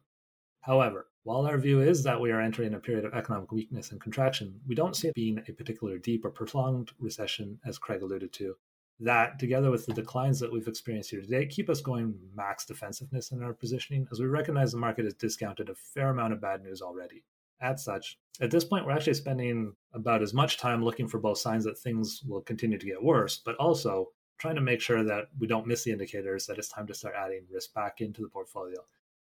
However, 0.61 1.07
while 1.23 1.47
our 1.47 1.57
view 1.57 1.81
is 1.81 2.03
that 2.03 2.21
we 2.21 2.31
are 2.31 2.39
entering 2.39 2.75
a 2.75 2.79
period 2.79 3.05
of 3.05 3.13
economic 3.13 3.51
weakness 3.51 3.91
and 3.91 3.99
contraction, 3.99 4.59
we 4.67 4.75
don't 4.75 4.95
see 4.95 5.07
it 5.07 5.15
being 5.15 5.39
a 5.47 5.53
particular 5.53 5.97
deep 5.97 6.23
or 6.23 6.29
prolonged 6.29 6.91
recession, 6.99 7.59
as 7.65 7.79
Craig 7.79 8.03
alluded 8.03 8.31
to. 8.33 8.55
That, 8.99 9.39
together 9.39 9.71
with 9.71 9.87
the 9.87 9.93
declines 9.93 10.39
that 10.39 10.51
we've 10.51 10.67
experienced 10.67 11.09
here 11.09 11.21
today, 11.21 11.47
keep 11.47 11.67
us 11.67 11.81
going 11.81 12.13
max 12.35 12.65
defensiveness 12.65 13.31
in 13.31 13.41
our 13.41 13.53
positioning, 13.53 14.07
as 14.11 14.19
we 14.19 14.27
recognize 14.27 14.71
the 14.71 14.77
market 14.77 15.05
has 15.05 15.15
discounted 15.15 15.69
a 15.69 15.75
fair 15.75 16.09
amount 16.09 16.33
of 16.33 16.41
bad 16.41 16.61
news 16.61 16.83
already. 16.83 17.23
As 17.59 17.83
such, 17.83 18.19
at 18.39 18.51
this 18.51 18.63
point, 18.63 18.85
we're 18.85 18.91
actually 18.91 19.15
spending 19.15 19.73
about 19.93 20.21
as 20.21 20.33
much 20.33 20.57
time 20.57 20.83
looking 20.83 21.07
for 21.07 21.19
both 21.19 21.39
signs 21.39 21.63
that 21.63 21.79
things 21.79 22.21
will 22.27 22.41
continue 22.41 22.77
to 22.77 22.85
get 22.85 23.03
worse, 23.03 23.41
but 23.43 23.55
also 23.55 24.11
trying 24.37 24.55
to 24.55 24.61
make 24.61 24.81
sure 24.81 25.03
that 25.03 25.25
we 25.39 25.47
don't 25.47 25.67
miss 25.67 25.83
the 25.83 25.91
indicators 25.91 26.45
that 26.45 26.59
it's 26.59 26.69
time 26.69 26.85
to 26.85 26.93
start 26.93 27.15
adding 27.17 27.47
risk 27.51 27.73
back 27.73 28.01
into 28.01 28.21
the 28.21 28.29
portfolio. 28.29 28.79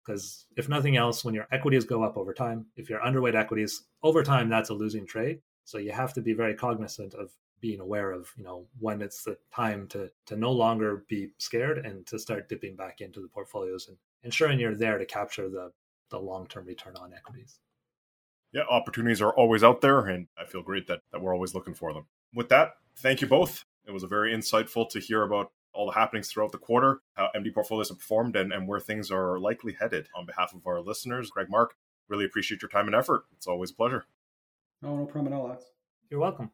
Because 0.04 0.46
if 0.56 0.68
nothing 0.68 0.96
else, 0.96 1.24
when 1.24 1.34
your 1.34 1.46
equities 1.52 1.84
go 1.84 2.02
up 2.02 2.16
over 2.16 2.34
time, 2.34 2.66
if 2.76 2.90
you're 2.90 3.00
underweight 3.00 3.34
equities 3.34 3.84
over 4.02 4.22
time, 4.22 4.48
that's 4.48 4.70
a 4.70 4.74
losing 4.74 5.06
trade. 5.06 5.40
So 5.64 5.78
you 5.78 5.92
have 5.92 6.12
to 6.14 6.20
be 6.20 6.32
very 6.32 6.54
cognizant 6.54 7.14
of 7.14 7.30
being 7.60 7.78
aware 7.78 8.10
of, 8.10 8.28
you 8.36 8.42
know, 8.42 8.66
when 8.80 9.00
it's 9.00 9.22
the 9.22 9.36
time 9.54 9.86
to 9.88 10.10
to 10.26 10.36
no 10.36 10.50
longer 10.50 11.04
be 11.08 11.30
scared 11.38 11.78
and 11.86 12.04
to 12.08 12.18
start 12.18 12.48
dipping 12.48 12.74
back 12.74 13.00
into 13.00 13.20
the 13.20 13.28
portfolios 13.28 13.86
and 13.86 13.96
ensuring 14.24 14.58
you're 14.58 14.74
there 14.74 14.98
to 14.98 15.06
capture 15.06 15.48
the 15.48 15.70
the 16.10 16.18
long 16.18 16.46
term 16.48 16.66
return 16.66 16.96
on 16.96 17.14
equities 17.14 17.60
yeah, 18.52 18.62
opportunities 18.68 19.22
are 19.22 19.32
always 19.32 19.64
out 19.64 19.80
there, 19.80 20.00
and 20.06 20.26
I 20.38 20.44
feel 20.44 20.62
great 20.62 20.86
that, 20.86 21.00
that 21.10 21.20
we're 21.20 21.34
always 21.34 21.54
looking 21.54 21.74
for 21.74 21.92
them. 21.92 22.06
With 22.34 22.50
that, 22.50 22.74
thank 22.96 23.20
you 23.20 23.26
both. 23.26 23.64
It 23.86 23.92
was 23.92 24.04
very 24.04 24.34
insightful 24.34 24.88
to 24.90 25.00
hear 25.00 25.22
about 25.22 25.50
all 25.74 25.86
the 25.86 25.92
happenings 25.92 26.30
throughout 26.30 26.52
the 26.52 26.58
quarter, 26.58 27.00
how 27.14 27.30
MD 27.34 27.52
portfolios 27.52 27.88
have 27.88 27.98
performed, 27.98 28.36
and, 28.36 28.52
and 28.52 28.68
where 28.68 28.80
things 28.80 29.10
are 29.10 29.38
likely 29.38 29.76
headed. 29.78 30.08
On 30.14 30.26
behalf 30.26 30.52
of 30.54 30.66
our 30.66 30.80
listeners, 30.80 31.30
Craig 31.30 31.48
Mark, 31.50 31.74
really 32.08 32.24
appreciate 32.24 32.62
your 32.62 32.68
time 32.68 32.86
and 32.86 32.94
effort. 32.94 33.24
It's 33.36 33.46
always 33.46 33.70
a 33.70 33.74
pleasure. 33.74 34.04
Oh, 34.84 34.96
no 34.96 35.06
problem 35.06 35.32
at 35.32 35.36
all, 35.36 35.46
Alex. 35.46 35.64
You're 36.10 36.20
welcome. 36.20 36.50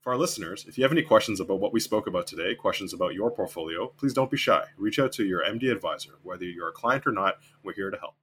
For 0.00 0.12
our 0.12 0.18
listeners, 0.18 0.64
if 0.68 0.78
you 0.78 0.84
have 0.84 0.92
any 0.92 1.02
questions 1.02 1.40
about 1.40 1.58
what 1.58 1.72
we 1.72 1.80
spoke 1.80 2.06
about 2.06 2.28
today, 2.28 2.54
questions 2.54 2.94
about 2.94 3.14
your 3.14 3.30
portfolio, 3.30 3.88
please 3.98 4.14
don't 4.14 4.30
be 4.30 4.36
shy. 4.36 4.64
Reach 4.78 5.00
out 5.00 5.10
to 5.14 5.24
your 5.24 5.42
MD 5.42 5.70
advisor. 5.70 6.12
Whether 6.22 6.44
you're 6.44 6.68
a 6.68 6.72
client 6.72 7.06
or 7.08 7.12
not, 7.12 7.38
we're 7.64 7.74
here 7.74 7.90
to 7.90 7.98
help. 7.98 8.14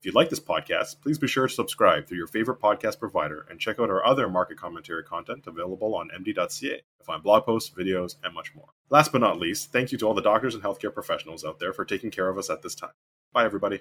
If 0.00 0.06
you 0.06 0.12
like 0.12 0.28
this 0.28 0.40
podcast, 0.40 1.00
please 1.00 1.18
be 1.18 1.26
sure 1.26 1.48
to 1.48 1.52
subscribe 1.52 2.06
through 2.06 2.18
your 2.18 2.26
favorite 2.26 2.60
podcast 2.60 3.00
provider 3.00 3.46
and 3.48 3.58
check 3.58 3.80
out 3.80 3.90
our 3.90 4.04
other 4.04 4.28
market 4.28 4.58
commentary 4.58 5.02
content 5.02 5.46
available 5.46 5.94
on 5.94 6.10
MD.ca 6.10 6.76
to 6.76 7.04
find 7.04 7.22
blog 7.22 7.44
posts, 7.44 7.74
videos, 7.76 8.16
and 8.22 8.34
much 8.34 8.54
more. 8.54 8.68
Last 8.90 9.10
but 9.10 9.22
not 9.22 9.38
least, 9.38 9.72
thank 9.72 9.92
you 9.92 9.98
to 9.98 10.06
all 10.06 10.14
the 10.14 10.22
doctors 10.22 10.54
and 10.54 10.62
healthcare 10.62 10.92
professionals 10.92 11.44
out 11.44 11.58
there 11.58 11.72
for 11.72 11.84
taking 11.84 12.10
care 12.10 12.28
of 12.28 12.38
us 12.38 12.50
at 12.50 12.62
this 12.62 12.74
time. 12.74 12.92
Bye, 13.32 13.44
everybody. 13.44 13.80